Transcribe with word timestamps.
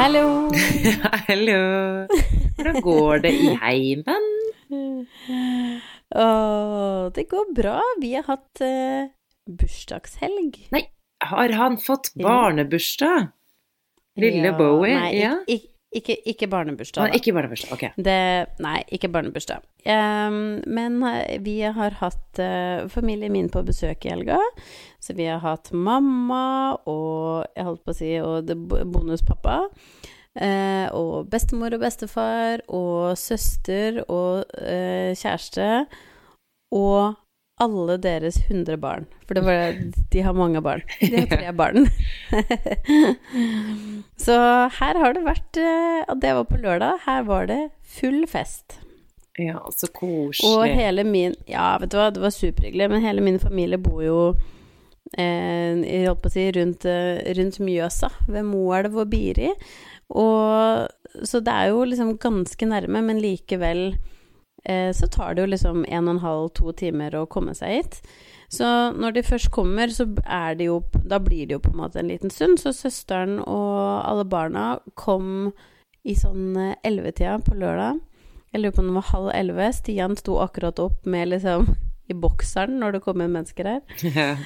Hallo! 0.00 0.48
Hallo. 1.28 1.56
Hvordan 2.56 2.76
går 2.80 3.18
det 3.20 3.32
i 3.36 3.50
heimen? 3.60 4.28
Å, 6.16 6.28
det 7.12 7.24
går 7.28 7.50
bra. 7.58 7.74
Vi 8.00 8.14
har 8.14 8.24
hatt 8.30 8.62
uh, 8.64 9.10
bursdagshelg. 9.44 10.56
Nei, 10.72 10.82
har 11.20 11.52
han 11.58 11.76
fått 11.84 12.14
barnebursdag? 12.16 13.28
Lille 14.24 14.48
Ja, 14.48 14.54
Bowie? 14.56 14.96
Nei, 14.96 15.12
ja. 15.18 15.34
ikke, 15.44 15.68
ikke, 15.90 16.14
ikke 16.30 16.46
barnebursdag, 16.46 17.08
Nei, 17.08 17.18
ikke 17.18 17.32
barnebursdag, 17.34 17.72
ok. 17.74 17.84
Det, 17.98 18.18
nei, 18.62 18.76
ikke 18.94 19.08
barnebursdag. 19.10 19.64
Um, 19.82 20.60
men 20.70 21.00
eh, 21.08 21.40
vi 21.42 21.56
har 21.66 21.96
hatt 21.98 22.38
uh, 22.38 22.86
familien 22.92 23.34
min 23.34 23.50
på 23.50 23.64
besøk 23.66 24.06
i 24.06 24.12
helga. 24.12 24.38
Så 25.02 25.16
vi 25.18 25.26
har 25.26 25.42
hatt 25.42 25.72
mamma 25.74 26.76
og 26.86 27.48
jeg 27.56 27.66
holdt 27.66 27.82
på 27.82 27.94
å 27.94 27.98
si 27.98 28.12
og 28.22 28.52
bonuspappa. 28.94 29.64
Uh, 30.38 30.86
og 30.94 31.26
bestemor 31.32 31.74
og 31.74 31.82
bestefar 31.82 32.62
og 32.70 33.18
søster 33.18 33.98
og 34.06 34.46
uh, 34.62 35.10
kjæreste. 35.18 35.66
Og 36.70 37.18
alle 37.60 37.96
deres 38.02 38.36
100 38.48 38.76
barn. 38.82 39.06
For 39.28 39.36
det 39.38 39.44
var, 39.46 39.74
de 40.12 40.22
har 40.26 40.34
mange 40.36 40.60
barn. 40.64 40.82
De 41.00 41.10
har 41.16 41.26
tre 41.30 41.52
barn. 41.62 41.86
Så 44.20 44.36
her 44.78 44.98
har 45.00 45.14
det 45.16 45.22
vært 45.26 45.58
eh, 45.60 46.02
Og 46.10 46.20
det 46.22 46.32
var 46.36 46.46
på 46.48 46.58
lørdag. 46.60 47.00
Her 47.06 47.22
var 47.28 47.48
det 47.50 47.60
full 47.96 48.24
fest. 48.30 48.78
Ja, 49.40 49.60
så 49.72 49.86
Og 49.88 49.94
koselig. 49.96 50.74
hele 50.76 51.04
min 51.06 51.34
Ja, 51.48 51.76
vet 51.80 51.92
du 51.92 51.96
hva, 52.00 52.10
det 52.12 52.20
var 52.20 52.34
superhyggelig, 52.34 52.90
men 52.92 53.04
hele 53.04 53.22
min 53.24 53.38
familie 53.40 53.78
bor 53.80 54.02
jo 54.04 54.18
eh, 55.16 55.78
jeg 55.80 56.08
holdt 56.10 56.20
på 56.24 56.28
å 56.28 56.34
si, 56.34 56.44
rundt, 56.58 56.84
eh, 56.90 57.22
rundt 57.38 57.60
Mjøsa, 57.64 58.10
ved 58.28 58.44
Moelv 58.50 58.98
og 59.00 59.08
Biri. 59.14 59.48
Og 60.10 61.24
så 61.26 61.40
det 61.46 61.54
er 61.54 61.70
jo 61.70 61.86
liksom 61.88 62.16
ganske 62.20 62.68
nærme, 62.68 63.00
men 63.06 63.22
likevel 63.22 63.84
eh, 63.94 63.98
så 64.66 65.06
tar 65.08 65.34
det 65.34 65.42
jo 65.42 65.50
liksom 65.54 65.84
en 65.88 66.08
og 66.08 66.14
en 66.14 66.24
halv, 66.24 66.48
to 66.54 66.72
timer 66.76 67.14
å 67.16 67.28
komme 67.30 67.54
seg 67.56 67.78
hit. 67.78 68.00
Så 68.50 68.66
når 68.98 69.14
de 69.14 69.22
først 69.22 69.50
kommer, 69.54 69.92
så 69.94 70.08
er 70.26 70.56
det 70.58 70.66
jo 70.66 70.80
Da 70.92 71.20
blir 71.22 71.46
det 71.46 71.54
jo 71.54 71.62
på 71.62 71.70
en 71.70 71.82
måte 71.84 72.00
en 72.00 72.10
liten 72.10 72.30
stund. 72.30 72.58
Så 72.58 72.72
søsteren 72.74 73.38
og 73.40 74.02
alle 74.04 74.26
barna 74.26 74.80
kom 74.98 75.52
i 76.02 76.16
sånn 76.18 76.56
eh, 76.58 76.78
ellevetida 76.86 77.38
på 77.44 77.54
lørdag. 77.60 78.00
Jeg 78.50 78.62
lurer 78.62 78.74
på 78.74 78.82
om 78.82 78.88
det 78.90 78.96
var 78.96 79.10
halv 79.12 79.30
elleve. 79.36 79.68
Stian 79.76 80.16
sto 80.18 80.40
akkurat 80.42 80.82
opp 80.82 81.06
med 81.06 81.30
liksom 81.30 81.68
i 82.10 82.16
bokseren 82.18 82.80
når 82.82 82.96
det 82.96 83.02
kom 83.04 83.22
inn 83.22 83.36
mennesker 83.36 83.68
her. 83.70 84.40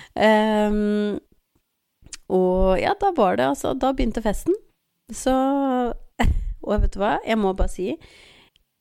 um, 0.69 1.17
og 2.29 2.77
ja, 2.81 2.93
da 3.01 3.11
var 3.17 3.39
det 3.39 3.47
altså 3.47 3.73
Da 3.79 3.93
begynte 3.97 4.23
festen. 4.25 4.57
Så 5.13 5.33
Og 6.65 6.77
vet 6.81 6.93
du 6.93 7.01
hva, 7.01 7.17
jeg 7.25 7.41
må 7.41 7.53
bare 7.57 7.73
si 7.73 7.95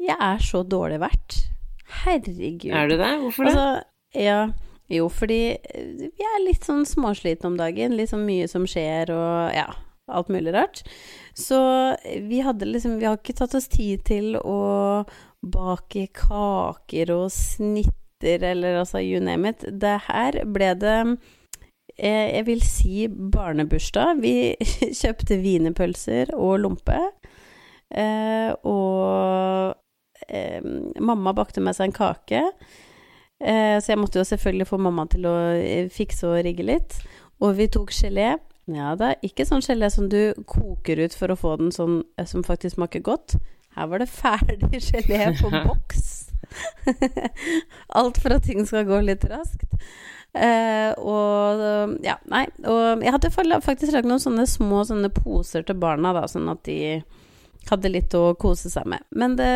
Jeg 0.03 0.19
er 0.19 0.43
så 0.43 0.63
dårlig 0.67 0.99
vært. 1.03 1.39
Herregud. 2.03 2.71
Er 2.73 2.91
du 2.91 2.97
det? 2.99 3.11
Hvorfor 3.21 3.47
det? 3.47 3.55
Altså, 3.55 4.19
ja. 4.19 4.39
Jo, 4.91 5.07
fordi 5.09 5.41
eh, 5.55 5.91
vi 6.03 6.27
er 6.27 6.43
litt 6.43 6.67
sånn 6.67 6.83
småslitne 6.87 7.53
om 7.53 7.57
dagen. 7.59 7.95
Litt 7.97 8.11
sånn 8.11 8.25
mye 8.27 8.49
som 8.51 8.67
skjer 8.69 9.13
og 9.15 9.55
ja, 9.55 9.67
alt 10.11 10.31
mulig 10.33 10.53
rart. 10.55 10.83
Så 11.37 11.59
vi 12.27 12.43
hadde 12.45 12.67
liksom 12.69 12.99
Vi 12.99 13.07
har 13.07 13.17
ikke 13.17 13.37
tatt 13.37 13.55
oss 13.57 13.69
tid 13.71 14.03
til 14.05 14.35
å 14.37 15.03
bake 15.43 16.07
kaker 16.15 17.11
og 17.11 17.31
snitter 17.33 18.45
eller 18.53 18.83
altså 18.83 19.01
you 19.03 19.19
name 19.23 19.51
it. 19.51 19.65
Det 19.67 19.97
her 20.07 20.43
ble 20.47 20.71
det 20.79 20.97
eh, 21.97 22.35
jeg 22.37 22.47
vil 22.47 22.63
si 22.67 23.07
barnebursdag. 23.07 24.21
Vi 24.23 24.35
kjøpte 25.01 25.39
wienerpølser 25.43 26.35
og 26.37 26.59
lompe. 26.63 26.99
Eh, 27.93 28.51
og 28.67 29.79
eh, 30.27 30.63
mamma 30.99 31.33
bakte 31.35 31.63
med 31.63 31.77
seg 31.77 31.89
en 31.89 31.95
kake. 31.97 32.43
Eh, 33.43 33.77
så 33.81 33.93
jeg 33.93 33.99
måtte 33.99 34.21
jo 34.21 34.27
selvfølgelig 34.27 34.69
få 34.69 34.79
mamma 34.79 35.05
til 35.11 35.27
å 35.27 35.35
eh, 35.57 35.89
fikse 35.91 36.29
og 36.29 36.43
rigge 36.45 36.65
litt. 36.67 36.97
Og 37.43 37.57
vi 37.57 37.67
tok 37.71 37.91
gelé. 37.95 38.35
Ja 38.71 38.93
da, 38.95 39.11
ikke 39.25 39.43
sånn 39.43 39.63
gelé 39.65 39.89
som 39.91 40.07
du 40.07 40.31
koker 40.47 41.01
ut 41.03 41.15
for 41.19 41.33
å 41.33 41.39
få 41.39 41.57
den 41.59 41.73
sånn 41.75 41.99
eh, 42.15 42.27
som 42.29 42.45
faktisk 42.47 42.77
smaker 42.77 43.03
godt. 43.03 43.35
Her 43.75 43.89
var 43.91 44.03
det 44.03 44.11
ferdig 44.13 44.79
gelé 44.91 45.33
på 45.41 45.51
boks. 45.67 46.29
Alt 47.99 48.19
for 48.21 48.35
at 48.35 48.47
ting 48.47 48.63
skal 48.69 48.87
gå 48.87 49.01
litt 49.03 49.25
raskt. 49.27 49.67
Eh, 50.33 50.93
og 50.97 51.99
ja, 52.05 52.15
nei. 52.31 52.45
Og 52.63 53.03
jeg 53.03 53.13
hadde 53.13 53.33
faktisk 53.33 53.91
lagd 53.93 54.07
noen 54.09 54.23
sånne 54.23 54.47
små 54.49 54.85
sånne 54.87 55.11
poser 55.13 55.65
til 55.67 55.77
barna, 55.81 56.13
da, 56.15 56.23
sånn 56.29 56.47
at 56.53 56.63
de 56.69 56.79
hadde 57.69 57.91
litt 57.91 58.13
å 58.17 58.33
kose 58.39 58.69
seg 58.73 58.87
med. 58.89 59.03
Men 59.15 59.37
det, 59.39 59.49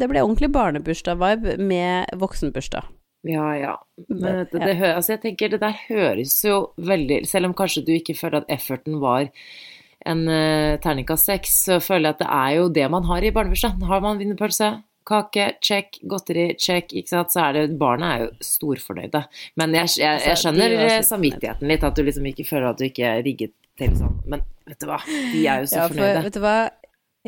det 0.00 0.08
ble 0.10 0.22
ordentlig 0.24 0.50
barnebursdag-vibe 0.54 1.58
med 1.60 2.14
voksenbursdag. 2.20 2.88
Ja, 3.28 3.50
ja. 3.58 3.74
Men 4.08 4.46
det, 4.48 4.62
det 4.64 4.76
altså 4.94 5.12
jeg 5.16 5.20
tenker 5.26 5.50
det 5.52 5.60
der 5.60 5.74
høres 5.90 6.38
jo 6.40 6.70
veldig 6.80 7.18
Selv 7.28 7.50
om 7.50 7.52
kanskje 7.58 7.82
du 7.84 7.90
ikke 7.92 8.14
føler 8.16 8.40
at 8.40 8.48
efforten 8.54 8.96
var 9.02 9.26
en 10.08 10.22
uh, 10.24 10.78
terningkast 10.80 11.28
seks, 11.28 11.58
så 11.66 11.76
føler 11.84 12.08
jeg 12.08 12.16
at 12.16 12.22
det 12.22 12.28
er 12.32 12.54
jo 12.56 12.68
det 12.72 12.86
man 12.88 13.04
har 13.04 13.20
i 13.28 13.32
barnebursdag. 13.36 13.82
Har 13.90 14.00
man 14.00 14.16
wienerpølse, 14.16 14.70
kake, 15.10 15.46
check, 15.60 15.98
godteri, 16.08 16.46
check, 16.56 16.94
ikke 16.96 17.12
sant, 17.12 17.34
så 17.34 17.42
er 17.50 17.58
det 17.58 17.76
Barna 17.80 18.14
er 18.14 18.22
jo 18.24 18.30
storfornøyde. 18.40 19.20
Men 19.60 19.76
jeg, 19.76 19.92
jeg, 20.00 20.06
jeg 20.24 20.32
Altså, 20.32 20.46
skjønner 20.46 20.72
de 20.72 20.78
var 20.80 20.94
eh, 20.94 21.04
samvittigheten 21.10 21.68
litt, 21.74 21.84
at 21.84 22.00
du 22.00 22.02
liksom 22.08 22.30
ikke 22.32 22.48
føler 22.48 22.70
at 22.72 22.80
du 22.80 22.86
ikke 22.88 23.12
rigget 23.26 23.52
til 23.80 23.92
sånn. 24.00 24.16
Men 24.32 24.46
vet 24.70 24.80
du 24.80 24.88
hva, 24.88 24.98
de 25.04 25.44
er 25.44 25.66
jo 25.66 25.68
så 25.74 25.82
Ja, 25.82 25.84
for 25.84 25.98
fornøyde. 25.98 26.24
vet 26.30 26.38
du 26.38 26.42
hva? 26.46 26.56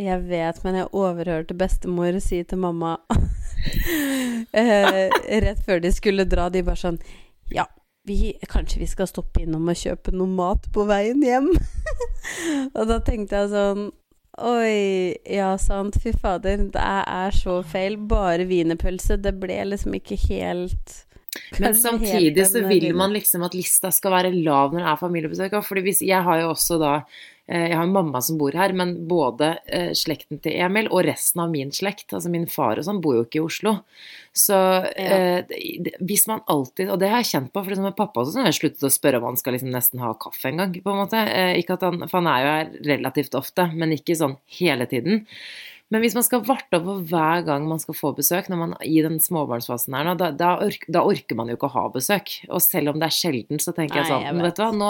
Jeg 0.01 0.23
vet, 0.25 0.63
men 0.65 0.79
jeg 0.79 0.89
overhørte 0.97 1.55
bestemor 1.59 2.17
si 2.25 2.39
til 2.49 2.63
mamma 2.63 2.95
eh, 4.57 5.13
rett 5.45 5.61
før 5.67 5.83
de 5.85 5.91
skulle 5.93 6.25
dra, 6.25 6.49
de 6.49 6.63
bare 6.65 6.81
sånn 6.81 6.97
Ja, 7.53 7.67
vi, 8.09 8.33
kanskje 8.49 8.81
vi 8.81 8.89
skal 8.89 9.11
stoppe 9.11 9.43
innom 9.45 9.69
og 9.69 9.77
kjøpe 9.77 10.15
noe 10.17 10.33
mat 10.33 10.71
på 10.73 10.87
veien 10.89 11.21
hjem? 11.23 11.51
og 12.77 12.87
da 12.89 13.03
tenkte 13.05 13.43
jeg 13.43 13.53
sånn 13.53 13.91
Oi, 14.41 15.13
ja 15.29 15.51
sant, 15.61 15.99
fy 16.01 16.15
fader, 16.17 16.63
det 16.73 16.81
er 16.81 17.35
så 17.37 17.59
feil. 17.69 17.99
Bare 18.09 18.47
wienerpølse. 18.49 19.19
Det 19.21 19.35
ble 19.37 19.59
liksom 19.69 19.93
ikke 19.99 20.17
helt 20.23 20.95
Men 21.61 21.77
samtidig 21.77 22.47
så 22.49 22.63
vil 22.65 22.89
man 22.97 23.13
liksom 23.13 23.45
at 23.45 23.53
lista 23.53 23.91
skal 23.93 24.15
være 24.17 24.33
lav 24.33 24.73
når 24.73 24.81
det 24.81 24.89
er 24.89 25.03
familiebesøk. 25.03 25.59
Fordi 25.69 25.85
hvis, 25.85 26.01
jeg 26.09 26.25
har 26.25 26.41
jo 26.41 26.49
også 26.55 26.81
da 26.81 26.95
Jeg 27.51 27.75
har 27.75 27.83
en 27.83 27.93
mamma 27.93 28.21
som 28.23 28.37
bor 28.39 28.55
her, 28.55 28.71
men 28.77 28.93
både 29.11 29.49
eh, 29.67 29.91
slekten 29.99 30.39
til 30.45 30.55
Emil 30.63 30.87
og 30.93 31.03
resten 31.09 31.43
av 31.43 31.51
min 31.51 31.73
slekt, 31.75 32.13
altså 32.15 32.31
min 32.31 32.47
far 32.49 32.79
og 32.79 32.87
sånn, 32.87 33.01
bor 33.03 33.17
jo 33.19 33.25
ikke 33.27 33.41
i 33.41 33.43
Oslo. 33.43 33.73
Så 34.33 34.57
eh, 34.97 35.43
hvis 36.01 36.25
man 36.31 36.41
alltid 36.49 36.89
Og 36.89 36.97
det 37.03 37.11
har 37.13 37.21
jeg 37.21 37.29
kjent 37.35 37.51
på, 37.53 37.61
for 37.61 37.69
liksom 37.69 37.85
med 37.91 37.99
pappa 37.99 38.23
også, 38.23 38.33
så 38.33 38.41
har 38.41 38.49
jeg 38.49 38.59
sluttet 38.61 38.87
å 38.89 38.93
spørre 38.95 39.19
om 39.21 39.27
han 39.29 39.37
skal 39.41 39.57
liksom 39.57 39.75
nesten 39.75 40.01
ha 40.01 40.15
kaffe 40.23 40.49
en 40.49 40.63
gang, 40.63 40.79
på 40.79 40.95
en 40.95 41.03
måte. 41.03 41.21
Eh, 41.21 41.59
ikke 41.61 41.77
at 41.77 41.85
han, 41.89 42.07
For 42.07 42.23
han 42.23 42.31
er 42.31 42.41
jo 42.41 42.55
her 42.55 42.73
relativt 42.95 43.37
ofte, 43.43 43.69
men 43.75 43.97
ikke 43.99 44.17
sånn 44.23 44.39
hele 44.61 44.89
tiden. 44.89 45.27
Men 45.93 46.01
hvis 46.01 46.15
man 46.17 46.25
skal 46.25 46.41
varte 46.49 46.79
over 46.79 47.03
hver 47.05 47.43
gang 47.45 47.67
man 47.69 47.81
skal 47.83 47.97
få 47.97 48.15
besøk, 48.17 48.47
når 48.49 48.61
man 48.63 48.71
i 48.87 49.03
den 49.05 49.19
småbarnsfasen 49.21 49.93
her 49.93 50.07
nå, 50.07 50.15
da, 50.21 50.31
da, 50.33 50.55
ork, 50.65 50.87
da 50.89 51.03
orker 51.05 51.37
man 51.37 51.51
jo 51.53 51.59
ikke 51.59 51.69
å 51.69 51.75
ha 51.75 51.83
besøk. 51.93 52.33
Og 52.49 52.63
selv 52.65 52.95
om 52.95 53.03
det 53.03 53.11
er 53.11 53.17
sjelden, 53.17 53.61
så 53.61 53.75
tenker 53.77 54.01
jeg 54.01 54.09
sånn 54.09 54.25
jeg 54.25 54.39
vet. 54.39 54.63
vet 54.63 54.79
nå 54.79 54.89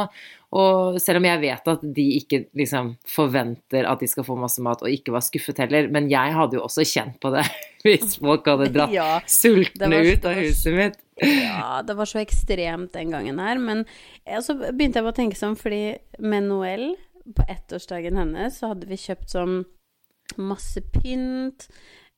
Og 0.61 1.01
selv 1.03 1.19
om 1.19 1.27
jeg 1.27 1.43
vet 1.43 1.73
at 1.75 1.83
de 1.99 2.07
ikke 2.21 2.43
liksom 2.61 2.93
forventer 3.11 3.89
at 3.91 4.05
de 4.05 4.11
skal 4.13 4.29
få 4.29 4.39
masse 4.39 4.63
mat, 4.63 4.85
og 4.85 4.95
ikke 4.95 5.17
var 5.17 5.27
skuffet 5.27 5.65
heller, 5.65 5.91
men 5.91 6.07
jeg 6.13 6.39
hadde 6.39 6.61
jo 6.61 6.63
også 6.69 6.87
kjent 6.87 7.19
på 7.23 7.35
det 7.35 7.49
hvis 7.87 8.21
folk 8.23 8.47
hadde 8.53 8.71
dratt 8.79 8.95
Ja, 8.95 9.11
sultne 9.27 10.05
ut 10.07 10.31
av 10.31 10.39
huset 10.39 10.79
mitt. 10.79 10.99
Ja, 11.19 11.83
det 11.87 11.99
var 11.99 12.07
så 12.07 12.23
ekstremt 12.23 12.95
den 12.95 13.11
gangen 13.11 13.43
her. 13.43 13.59
Men 13.59 13.89
så 14.47 14.55
begynte 14.55 15.03
jeg 15.03 15.11
å 15.11 15.19
tenke 15.19 15.39
sånn, 15.39 15.59
fordi 15.59 15.99
med 16.23 16.47
Noel, 16.47 16.93
på 17.27 17.51
ettårsdagen 17.51 18.19
hennes, 18.19 18.63
så 18.63 18.71
hadde 18.71 18.87
vi 18.87 19.03
kjøpt 19.03 19.35
sånn 19.35 19.63
masse 20.39 20.81
pynt. 20.95 21.67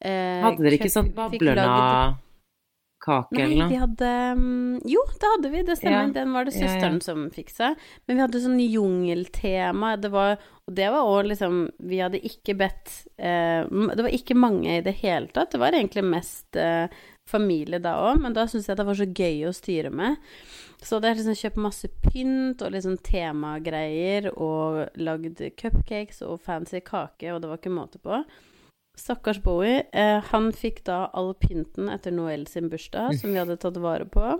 Eh, 0.04 0.42
Hadde 0.44 0.64
dere 0.66 0.76
ikke 0.78 0.90
sånn 0.92 1.12
Babløna-kake 1.16 3.38
eller 3.38 3.54
noe? 3.54 3.68
Nei, 3.68 3.70
vi 3.70 3.78
hadde 3.80 4.10
mm, 4.38 4.74
Jo, 4.90 5.02
det 5.20 5.30
hadde 5.34 5.50
vi, 5.52 5.62
det 5.68 5.76
stemmer. 5.78 6.06
Ja. 6.08 6.12
Den 6.18 6.32
var 6.34 6.42
det 6.48 6.54
Ja, 6.54 6.60
ja. 6.60 6.68
søsteren 6.68 7.00
som 7.04 7.18
fiksa. 7.34 7.72
Men 8.06 8.16
vi 8.18 8.22
hadde 8.24 8.42
sånn 8.44 8.60
jungeltema. 8.60 9.94
Det 10.00 10.10
var 10.12 10.36
Og 10.66 10.72
det 10.78 10.88
var 10.92 11.02
òg 11.08 11.24
liksom 11.32 11.54
Vi 11.90 11.98
hadde 12.02 12.20
ikke 12.24 12.54
bedt 12.58 12.92
eh, 13.18 13.62
Det 13.68 14.02
var 14.06 14.10
ikke 14.12 14.34
mange 14.38 14.78
i 14.78 14.84
det 14.84 14.96
hele 15.02 15.28
tatt. 15.34 15.50
Det 15.52 15.60
var 15.62 15.72
egentlig 15.76 16.04
mest 16.04 16.56
eh, 16.56 16.88
familie 17.28 17.80
da 17.82 17.96
òg, 18.04 18.20
men 18.22 18.36
da 18.36 18.46
syntes 18.48 18.68
jeg 18.68 18.78
det 18.78 18.86
var 18.88 18.98
så 18.98 19.08
gøy 19.08 19.44
å 19.48 19.54
styre 19.56 19.92
med. 19.94 20.16
Så 20.84 20.96
hadde 20.96 21.10
jeg 21.10 21.20
liksom 21.20 21.38
kjøpt 21.40 21.62
masse 21.64 21.92
pynt 22.04 22.64
og 22.64 22.74
liksom 22.74 22.98
temagreier 23.06 24.28
og 24.34 24.98
lagd 25.00 25.40
cupcakes 25.60 26.20
og 26.26 26.42
fancy 26.44 26.82
kake, 26.84 27.30
og 27.32 27.40
det 27.40 27.50
var 27.50 27.62
ikke 27.62 27.72
måte 27.72 28.02
på. 28.02 28.20
Stakkars 28.94 29.40
Bowie. 29.42 29.82
Eh, 29.92 30.20
han 30.30 30.52
fikk 30.54 30.84
da 30.86 31.08
all 31.18 31.32
pynten 31.34 31.88
etter 31.90 32.14
Noel 32.14 32.46
sin 32.46 32.68
bursdag, 32.70 33.16
som 33.18 33.32
vi 33.32 33.40
hadde 33.40 33.56
tatt 33.58 33.80
vare 33.82 34.06
på. 34.06 34.36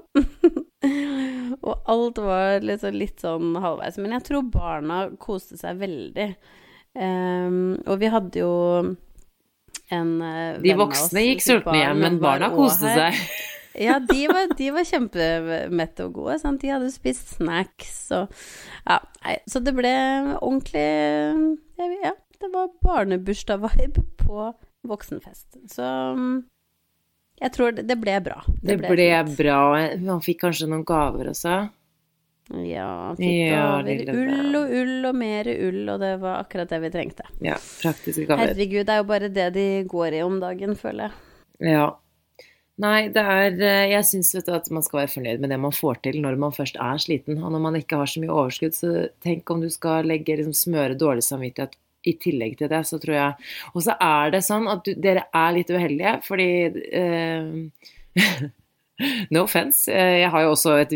og 1.66 1.90
alt 1.90 2.20
var 2.22 2.62
liksom 2.62 2.94
litt 3.00 3.24
sånn 3.24 3.56
halvveis. 3.58 3.98
Men 3.98 4.14
jeg 4.18 4.26
tror 4.28 4.52
barna 4.54 5.00
koste 5.18 5.58
seg 5.58 5.80
veldig. 5.82 6.28
Um, 6.94 7.74
og 7.90 7.98
vi 7.98 8.10
hadde 8.12 8.44
jo 8.44 8.52
en 9.92 10.14
eh, 10.24 10.60
De 10.64 10.76
voksne 10.78 11.26
gikk 11.26 11.44
sultne 11.44 11.76
hjem, 11.80 12.00
men 12.04 12.20
barna 12.22 12.52
koste 12.54 12.94
seg. 12.94 13.18
Ja, 13.74 13.96
de 13.98 14.28
var, 14.30 14.52
de 14.54 14.68
var 14.70 14.84
kjempemette 14.86 16.04
og 16.06 16.12
gode. 16.14 16.36
Sant? 16.38 16.60
De 16.62 16.68
hadde 16.70 16.92
spist 16.94 17.32
snacks 17.34 18.04
og 18.14 18.30
Ja, 18.86 19.00
nei, 19.24 19.32
så 19.50 19.58
det 19.66 19.74
ble 19.74 19.90
ordentlig 20.36 20.84
Ja, 22.04 22.12
det 22.38 22.50
var 22.52 22.70
barnebursdag-vibe 22.86 24.04
på 24.22 24.44
voksenfest. 24.86 25.58
Så 25.74 25.88
jeg 27.42 27.50
tror 27.56 27.74
det, 27.74 27.88
det 27.90 27.98
ble 27.98 28.14
bra. 28.22 28.44
Det 28.62 28.78
ble 28.78 28.92
ble 28.94 29.08
bra. 29.34 29.58
Man 29.98 30.22
fikk 30.22 30.44
kanskje 30.46 30.70
noen 30.70 30.86
gaver 30.86 31.32
også? 31.32 31.64
Ja, 32.52 33.14
fikk 33.16 33.30
Ja, 33.48 33.80
gaver. 33.80 33.86
lille 33.88 34.14
Ull 34.20 34.56
og 34.58 34.72
ull 34.76 35.08
og 35.08 35.16
mer 35.16 35.48
ull, 35.48 35.82
og 35.88 36.00
det 36.02 36.12
var 36.20 36.42
akkurat 36.42 36.68
det 36.68 36.80
vi 36.82 36.90
trengte. 36.92 37.24
Ja, 37.40 37.56
praktiske 37.80 38.26
gaver. 38.28 38.50
Herregud, 38.50 38.84
det 38.84 38.92
er 38.92 39.00
jo 39.00 39.06
bare 39.08 39.30
det 39.32 39.46
de 39.54 39.68
går 39.88 40.18
i 40.18 40.24
om 40.26 40.36
dagen, 40.42 40.76
føler 40.76 41.08
jeg. 41.08 41.70
Ja. 41.72 41.86
Nei, 42.82 43.06
det 43.14 43.22
er 43.22 43.54
eh, 43.62 43.84
Jeg 43.92 44.06
syns 44.08 44.34
at 44.34 44.68
man 44.74 44.82
skal 44.82 45.04
være 45.04 45.12
fornøyd 45.12 45.40
med 45.40 45.52
det 45.54 45.60
man 45.62 45.72
får 45.72 46.00
til 46.02 46.18
når 46.20 46.36
man 46.42 46.52
først 46.52 46.76
er 46.82 46.98
sliten. 46.98 47.38
Og 47.38 47.52
når 47.54 47.62
man 47.62 47.78
ikke 47.78 48.00
har 48.00 48.10
så 48.10 48.20
mye 48.20 48.34
overskudd, 48.34 48.74
så 48.74 49.06
tenk 49.22 49.48
om 49.50 49.62
du 49.62 49.70
skal 49.70 50.08
legge 50.10 50.36
liksom, 50.36 50.56
smøre 50.58 50.98
dårlig 50.98 51.22
samvittighet 51.24 51.78
i 52.04 52.16
tillegg 52.20 52.58
til 52.58 52.68
det, 52.68 52.82
så 52.84 52.98
tror 53.00 53.14
jeg 53.16 53.52
Og 53.72 53.84
så 53.86 53.94
er 53.96 54.34
det 54.34 54.42
sånn 54.44 54.66
at 54.68 54.82
du, 54.84 54.92
dere 55.00 55.24
er 55.32 55.54
litt 55.56 55.70
uheldige, 55.72 56.18
fordi 56.26 56.48
eh, 56.92 57.54
No 59.34 59.40
offense. 59.42 59.88
eh, 59.90 60.20
Jeg 60.22 60.30
har 60.30 60.42
jo 60.44 60.52
også 60.54 60.74
et 60.84 60.92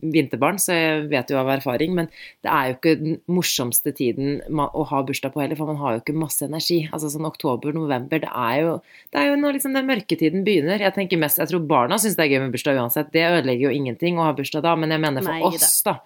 vinterbarn, 0.00 0.56
så 0.62 0.72
jeg 0.72 1.02
vet 1.10 1.28
jo 1.30 1.36
av 1.36 1.50
erfaring. 1.52 1.92
Men 1.94 2.06
det 2.42 2.48
er 2.48 2.70
jo 2.70 2.76
ikke 2.78 2.94
den 3.02 3.18
morsomste 3.28 3.92
tiden 3.92 4.38
å 4.48 4.84
ha 4.88 5.02
bursdag 5.04 5.34
på 5.34 5.42
heller, 5.42 5.58
for 5.58 5.68
man 5.68 5.76
har 5.76 5.96
jo 5.98 6.00
ikke 6.00 6.16
masse 6.16 6.46
energi. 6.46 6.88
Altså 6.92 7.10
sånn 7.12 7.28
oktober-november, 7.28 8.22
det 8.24 8.30
er 8.32 8.56
jo 8.62 8.70
det 9.12 9.20
er 9.20 9.28
jo 9.28 9.36
når 9.42 9.58
liksom 9.58 9.76
den 9.76 9.90
mørketiden 9.90 10.46
begynner. 10.46 10.80
Jeg 10.80 10.94
tenker 10.96 11.20
mest, 11.20 11.38
jeg 11.42 11.50
tror 11.52 11.66
barna 11.68 11.98
syns 12.00 12.16
det 12.16 12.24
er 12.24 12.32
gøy 12.32 12.40
med 12.46 12.54
bursdag 12.56 12.80
uansett. 12.80 13.12
Det 13.12 13.26
ødelegger 13.28 13.68
jo 13.68 13.76
ingenting 13.76 14.16
å 14.16 14.30
ha 14.30 14.32
bursdag 14.38 14.64
da, 14.64 14.72
men 14.80 14.94
jeg 14.96 15.04
mener 15.04 15.20
for 15.26 15.36
Nei 15.36 15.42
oss, 15.52 15.82
da. 15.84 15.98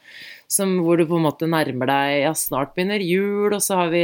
Som 0.50 0.80
hvor 0.82 0.98
du 0.98 1.06
på 1.06 1.16
en 1.18 1.24
måte 1.26 1.46
nærmer 1.50 1.86
deg 1.90 2.20
Ja, 2.24 2.34
snart 2.38 2.74
begynner 2.74 3.02
jul, 3.02 3.54
og 3.54 3.62
så 3.62 3.78
har 3.84 3.88
vi 3.94 4.02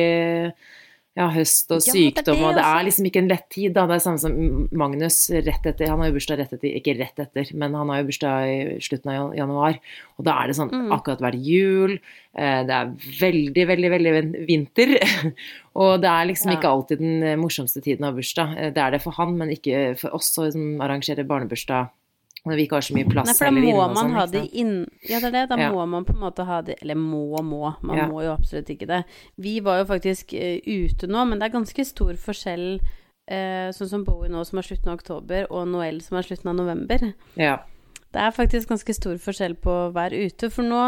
ja, 1.14 1.26
høst 1.29 1.70
og 1.70 1.82
Ja, 1.85 1.93
det 1.93 1.93
sykdom, 1.93 2.41
og 2.43 2.55
det 2.55 2.62
det 2.62 2.64
er 2.64 2.85
liksom 2.87 3.06
ikke 3.09 3.20
en 3.20 3.29
lett 3.29 3.49
tid, 3.53 3.73
da. 3.76 3.87
Det 3.87 3.94
er 3.99 4.05
samme 4.05 4.19
som 4.23 4.69
Magnus 4.73 5.19
rett 5.31 5.67
etter 5.69 5.88
Han 5.91 6.00
har 6.00 6.09
jo 6.09 6.14
bursdag 6.17 6.38
rett 6.41 6.53
etter, 6.56 6.73
ikke 6.81 6.94
rett 6.99 7.19
etter, 7.20 7.50
men 7.55 7.75
han 7.75 7.88
har 7.93 8.00
jo 8.00 8.09
bursdag 8.09 8.49
i 8.49 8.79
slutten 8.81 9.12
av 9.12 9.35
januar. 9.37 9.79
Og 10.19 10.25
da 10.25 10.38
er 10.43 10.47
det 10.49 10.56
sånn 10.56 10.70
Mm. 10.73 10.91
akkurat 10.93 11.20
vært 11.20 11.44
jul, 11.44 11.99
eh, 12.35 12.62
det 12.64 12.70
er 12.73 12.94
veldig, 13.20 13.67
veldig, 13.69 13.91
veldig 13.91 14.47
vinter. 14.49 14.97
og 15.76 16.00
det 16.00 16.09
er 16.09 16.26
liksom 16.32 16.50
Ja. 16.53 16.56
ikke 16.59 16.73
alltid 16.73 16.99
den 16.99 17.38
morsomste 17.41 17.82
tiden 17.82 18.05
av 18.05 18.14
bursdag. 18.17 18.56
Eh, 18.56 18.70
Det 18.70 18.79
er 18.79 18.91
det 18.93 19.03
for 19.03 19.12
han, 19.12 19.37
men 19.37 19.50
ikke 19.50 19.99
for 19.99 20.14
oss 20.14 20.32
som 20.32 20.81
arrangerer 20.81 21.26
barnebursdag. 21.26 21.91
Når 22.43 22.56
vi 22.59 22.65
ikke 22.67 22.75
har 22.81 22.83
så 22.83 22.94
mye 22.97 23.06
plass 23.06 23.29
Nei, 23.31 23.35
for 23.39 23.44
da 23.47 23.53
må 23.62 23.75
man 23.79 23.97
sånn, 24.00 24.15
ha 24.19 24.25
det 24.27 24.41
inn 24.59 24.73
Ja, 25.06 25.21
det 25.23 25.29
er 25.31 25.35
det. 25.37 25.43
Da 25.53 25.56
Ja. 25.61 25.69
må 25.71 25.85
man 25.87 26.05
på 26.05 26.15
en 26.17 26.23
måte 26.25 26.44
ha 26.44 26.61
det 26.62 26.75
Eller 26.83 26.97
må 26.99 27.39
må. 27.43 27.77
Man 27.83 27.97
Ja. 27.97 28.06
må 28.09 28.23
jo 28.25 28.33
absolutt 28.35 28.67
ikke 28.69 28.87
det. 28.91 29.05
Vi 29.39 29.61
var 29.61 29.79
jo 29.79 29.85
faktisk 29.85 30.35
uh, 30.35 30.59
ute 30.67 31.06
nå, 31.06 31.25
men 31.29 31.39
det 31.39 31.47
er 31.47 31.59
ganske 31.59 31.85
stor 31.87 32.15
forskjell 32.19 32.81
uh, 33.31 33.69
sånn 33.71 33.89
som 33.89 34.05
Bowie 34.05 34.29
nå, 34.29 34.43
som 34.44 34.59
er 34.59 34.62
slutten 34.67 34.89
av 34.91 34.99
oktober, 34.99 35.47
og 35.50 35.69
Noel, 35.69 36.00
som 36.03 36.19
er 36.19 36.23
slutten 36.27 36.50
av 36.50 36.56
november. 36.56 37.15
Ja. 37.37 37.61
Det 38.12 38.21
er 38.21 38.35
faktisk 38.35 38.69
ganske 38.69 38.93
stor 38.93 39.15
forskjell 39.23 39.55
på 39.62 39.71
å 39.71 39.93
være 39.95 40.27
ute, 40.27 40.50
for 40.50 40.62
nå 40.67 40.83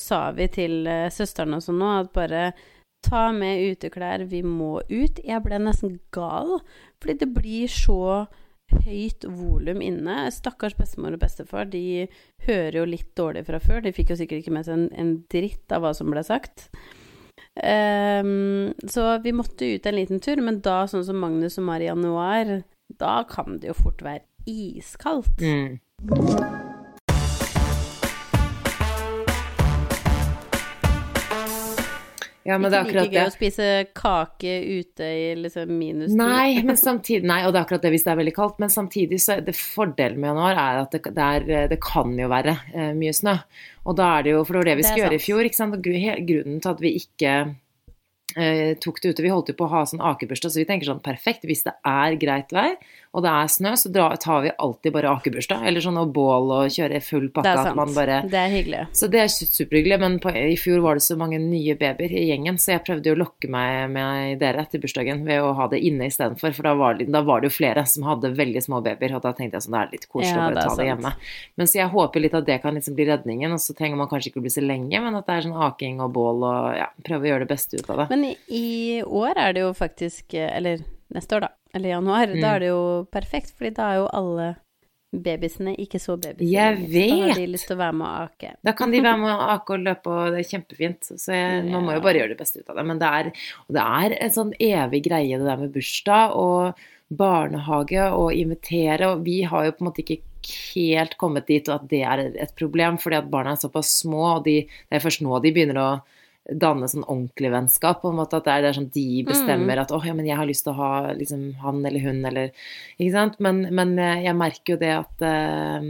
sa 0.00 0.30
vi 0.32 0.48
til 0.48 0.86
uh, 0.88 1.10
søsteren 1.12 1.54
og 1.54 1.62
sånn 1.62 1.78
nå 1.78 1.92
at 2.00 2.12
bare 2.16 2.54
ta 3.06 3.30
med 3.30 3.76
uteklær, 3.76 4.24
vi 4.26 4.40
må 4.42 4.80
ut. 4.88 5.20
Jeg 5.22 5.42
ble 5.44 5.60
nesten 5.62 6.00
gal, 6.10 6.56
fordi 7.00 7.18
det 7.20 7.28
blir 7.36 7.68
så 7.70 8.26
høyt 8.86 9.26
volum 9.28 9.82
inne. 9.84 10.26
Stakkars 10.34 10.76
bestemor 10.78 11.16
og 11.16 11.22
bestefar, 11.22 11.68
de 11.70 12.06
hører 12.46 12.80
jo 12.80 12.86
litt 12.88 13.10
dårlig 13.18 13.46
fra 13.48 13.60
før. 13.62 13.82
De 13.84 13.94
fikk 13.94 14.12
jo 14.12 14.20
sikkert 14.20 14.44
ikke 14.44 14.54
med 14.56 14.68
seg 14.68 14.78
en, 14.78 14.86
en 14.98 15.12
dritt 15.32 15.74
av 15.74 15.84
hva 15.84 15.94
som 15.96 16.10
ble 16.12 16.24
sagt. 16.26 16.68
Um, 17.56 18.74
så 18.88 19.08
vi 19.24 19.32
måtte 19.32 19.68
ut 19.76 19.88
en 19.88 19.96
liten 19.96 20.20
tur, 20.24 20.42
men 20.44 20.60
da, 20.64 20.82
sånn 20.90 21.06
som 21.06 21.20
Magnus 21.20 21.56
og 21.60 21.68
Mari 21.68 21.88
januar, 21.88 22.58
da 23.00 23.18
kan 23.30 23.60
det 23.62 23.72
jo 23.72 23.80
fort 23.80 24.04
være 24.04 24.26
iskaldt. 24.46 25.40
Mm. 25.40 26.65
Ja, 32.46 32.56
men 32.62 32.70
det 32.70 32.80
ikke 32.84 32.94
like 32.94 33.10
gøy 33.10 33.18
det. 33.18 33.26
å 33.26 33.34
spise 33.34 33.68
kake 33.96 34.52
ute 34.78 35.08
i 35.10 35.26
liksom 35.40 35.72
minus. 35.74 36.14
Nei, 36.16 36.62
men 36.68 36.78
samtidig, 36.78 37.26
nei, 37.26 37.40
og 37.46 37.52
det 37.52 37.60
er 37.60 37.66
akkurat 37.66 37.86
det 37.86 37.92
hvis 37.96 38.06
det 38.06 38.12
er 38.14 38.20
veldig 38.22 38.34
kaldt. 38.36 38.60
Men 38.62 38.72
samtidig 38.72 39.20
så 39.22 39.36
er 39.36 39.44
det 39.48 39.56
fordelen 39.58 40.22
med 40.22 40.32
januar 40.32 40.62
er 40.62 40.80
at 40.84 40.94
det, 40.94 41.02
det, 41.10 41.26
er, 41.26 41.68
det 41.72 41.80
kan 41.82 42.14
jo 42.18 42.30
være 42.30 42.56
eh, 42.72 42.92
mye 42.96 43.14
snø. 43.16 43.36
Og 43.86 43.98
da 43.98 44.10
er 44.16 44.26
det 44.26 44.34
jo, 44.36 44.42
for 44.46 44.56
det 44.56 44.62
var 44.62 44.70
det 44.70 44.80
vi 44.80 44.88
skulle 44.88 45.06
gjøre 45.06 45.18
i 45.18 45.24
fjor. 45.26 45.46
ikke 45.48 45.60
sant? 45.60 45.78
Grunnen 45.86 46.60
til 46.62 46.72
at 46.72 46.82
vi 46.82 46.92
ikke 47.00 47.34
eh, 48.36 48.72
tok 48.82 49.02
det 49.02 49.14
ute 49.14 49.26
Vi 49.26 49.32
holdt 49.32 49.52
jo 49.52 49.58
på 49.58 49.66
å 49.66 49.72
ha 49.74 49.82
sånn 49.88 50.04
akebursdag, 50.04 50.52
så 50.52 50.62
vi 50.62 50.68
tenker 50.68 50.90
sånn 50.90 51.02
perfekt, 51.04 51.46
hvis 51.48 51.66
det 51.66 51.74
er 51.86 52.18
greit 52.20 52.54
vær 52.54 52.76
og 53.16 53.24
det 53.24 53.30
er 53.32 53.48
snø, 53.48 53.70
så 53.80 53.90
tar 54.20 54.42
vi 54.44 54.50
alltid 54.60 54.92
bare 54.92 55.12
akebursdag. 55.16 55.62
Eller 55.64 55.80
sånn 55.80 55.96
og 55.96 56.10
bål 56.12 56.50
og 56.52 56.74
kjøre 56.74 57.00
full 57.00 57.30
pakke. 57.32 57.46
Det 57.46 57.52
er 57.54 57.68
sant. 57.70 57.78
man 57.78 57.94
bare 57.96 58.18
Det 58.28 58.36
er 58.36 58.52
hyggelig. 58.52 58.82
så 58.92 59.08
det 59.08 59.22
er 59.22 59.30
superhyggelig, 59.32 59.98
men 60.02 60.18
på, 60.20 60.34
i 60.36 60.58
fjor 60.60 60.82
var 60.84 61.00
det 61.00 61.04
så 61.06 61.16
mange 61.16 61.38
nye 61.40 61.76
babyer 61.80 62.12
i 62.12 62.26
gjengen, 62.28 62.58
så 62.60 62.74
jeg 62.74 62.84
prøvde 62.84 63.08
jo 63.08 63.16
å 63.16 63.20
lokke 63.22 63.48
meg 63.52 63.90
med 63.94 64.38
dere 64.42 64.66
til 64.68 64.82
bursdagen 64.84 65.24
ved 65.24 65.40
å 65.40 65.54
ha 65.56 65.68
det 65.72 65.80
inne 65.88 66.10
istedenfor, 66.10 66.52
for 66.56 66.68
da 66.68 66.74
var, 66.76 66.98
det, 67.00 67.08
da 67.12 67.22
var 67.24 67.40
det 67.40 67.50
jo 67.50 67.56
flere 67.56 67.86
som 67.88 68.04
hadde 68.08 68.34
veldig 68.36 68.62
små 68.66 68.82
babyer, 68.84 69.16
og 69.16 69.24
da 69.24 69.32
tenkte 69.36 69.56
jeg 69.56 69.66
sånn, 69.66 69.78
det 69.78 69.82
er 69.86 69.94
litt 69.96 70.08
koselig 70.12 70.34
Ja, 70.34 70.42
å 70.42 70.50
bare 70.52 70.66
ta 70.68 70.76
det 70.76 70.88
hjemme. 70.90 71.14
Men 71.56 71.70
så 71.72 71.80
jeg 71.80 71.92
håper 71.96 72.24
litt 72.26 72.36
at 72.36 72.48
det 72.50 72.58
kan 72.64 72.76
liksom 72.76 72.98
bli 72.98 73.08
redningen, 73.08 73.56
og 73.56 73.62
så 73.64 73.76
trenger 73.78 74.02
man 74.02 74.10
kanskje 74.12 74.32
ikke 74.32 74.42
å 74.42 74.46
bli 74.46 74.52
så 74.52 74.64
lenge, 74.64 75.00
men 75.06 75.16
at 75.16 75.24
det 75.24 75.38
er 75.38 75.48
sånn 75.48 75.62
aking 75.70 76.04
og 76.04 76.12
bål 76.16 76.44
og 76.50 76.68
ja, 76.76 76.90
prøve 77.06 77.24
å 77.24 77.32
gjøre 77.32 77.46
det 77.46 77.52
beste 77.54 77.80
ut 77.80 77.88
av 77.94 78.02
det. 78.04 78.10
Men 78.12 78.28
i, 78.28 78.34
i 78.52 78.66
år 79.06 79.40
er 79.40 79.56
det 79.56 79.64
jo 79.64 79.72
faktisk 79.76 80.34
eh, 80.36 80.52
Eller 80.56 80.84
neste 81.14 81.38
år, 81.38 81.46
da. 81.46 81.50
Eller 81.76 81.96
januar. 81.96 82.30
Mm. 82.30 82.40
Da 82.42 82.54
er 82.54 82.64
det 82.64 82.70
jo 82.70 82.84
perfekt, 83.12 83.52
fordi 83.56 83.74
da 83.76 83.90
er 83.90 84.00
jo 84.00 84.06
alle 84.16 84.54
babysene 85.16 85.72
ikke 85.80 86.00
så 86.02 86.16
babyer. 86.20 86.48
Jeg 86.50 86.88
vet! 86.90 87.12
Da 87.12 87.30
har 87.30 87.40
de 87.40 87.46
lyst 87.52 87.68
til 87.70 87.76
å 87.76 87.80
være 87.80 87.96
med 87.96 88.06
og 88.08 88.26
ake. 88.26 88.52
Da 88.66 88.74
kan 88.76 88.92
de 88.92 89.02
være 89.04 89.20
med 89.22 89.32
å 89.32 89.48
ake 89.54 89.76
og 89.76 89.86
løpe, 89.86 90.12
og 90.12 90.34
det 90.34 90.42
er 90.42 90.50
kjempefint. 90.50 91.10
Så 91.12 91.36
jeg, 91.36 91.62
man 91.72 91.86
må 91.86 91.96
jo 91.96 92.04
bare 92.04 92.22
gjøre 92.22 92.34
det 92.34 92.40
beste 92.40 92.60
ut 92.60 92.72
av 92.72 92.80
det. 92.80 92.86
Men 92.90 93.00
det 93.02 93.12
er, 93.20 93.32
det 93.78 93.86
er 94.02 94.18
en 94.18 94.36
sånn 94.36 94.52
evig 94.58 95.02
greie, 95.06 95.38
det 95.38 95.48
der 95.48 95.62
med 95.62 95.74
bursdag 95.74 96.36
og 96.36 96.86
barnehage 97.16 98.08
og 98.10 98.32
invitere. 98.34 99.12
Og 99.14 99.26
vi 99.26 99.40
har 99.46 99.68
jo 99.68 99.76
på 99.76 99.84
en 99.84 99.90
måte 99.90 100.04
ikke 100.04 100.20
helt 100.46 101.16
kommet 101.18 101.48
dit 101.50 101.68
at 101.72 101.86
det 101.90 102.02
er 102.06 102.26
et 102.28 102.52
problem, 102.58 103.00
fordi 103.02 103.18
at 103.18 103.30
barna 103.30 103.54
er 103.54 103.62
såpass 103.62 103.90
små, 104.02 104.22
og 104.36 104.44
de, 104.46 104.60
det 104.66 104.98
er 104.98 105.02
først 105.02 105.24
nå 105.26 105.40
de 105.42 105.54
begynner 105.54 105.80
å 105.82 105.88
danne 106.46 106.88
sånn 106.90 107.06
ordentlig 107.06 107.50
vennskap, 107.50 108.00
på 108.02 108.12
en 108.12 108.20
måte 108.20 108.38
at 108.38 108.46
det 108.46 108.52
er, 108.54 108.62
det 108.62 108.70
er 108.70 108.78
sånn 108.78 108.92
de 108.94 109.08
bestemmer 109.26 109.82
at 109.82 109.92
åh, 109.94 110.04
ja, 110.06 110.14
men 110.14 110.28
jeg 110.28 110.38
har 110.38 110.48
lyst 110.48 110.66
til 110.66 110.74
å 110.74 110.78
ha 110.78 110.90
liksom 111.16 111.48
han 111.62 111.82
eller 111.82 112.04
hun, 112.04 112.22
eller 112.28 112.52
Ikke 112.96 113.12
sant? 113.14 113.40
Men, 113.42 113.64
men 113.74 113.96
eh, 113.98 114.22
jeg 114.28 114.38
merker 114.38 114.76
jo 114.76 114.80
det 114.80 114.92
at 114.94 115.26
uh, 115.26 115.88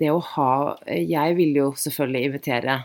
det 0.00 0.08
å 0.12 0.22
ha 0.34 0.52
Jeg 0.88 1.36
vil 1.36 1.58
jo 1.58 1.66
selvfølgelig 1.76 2.30
invitere 2.30 2.78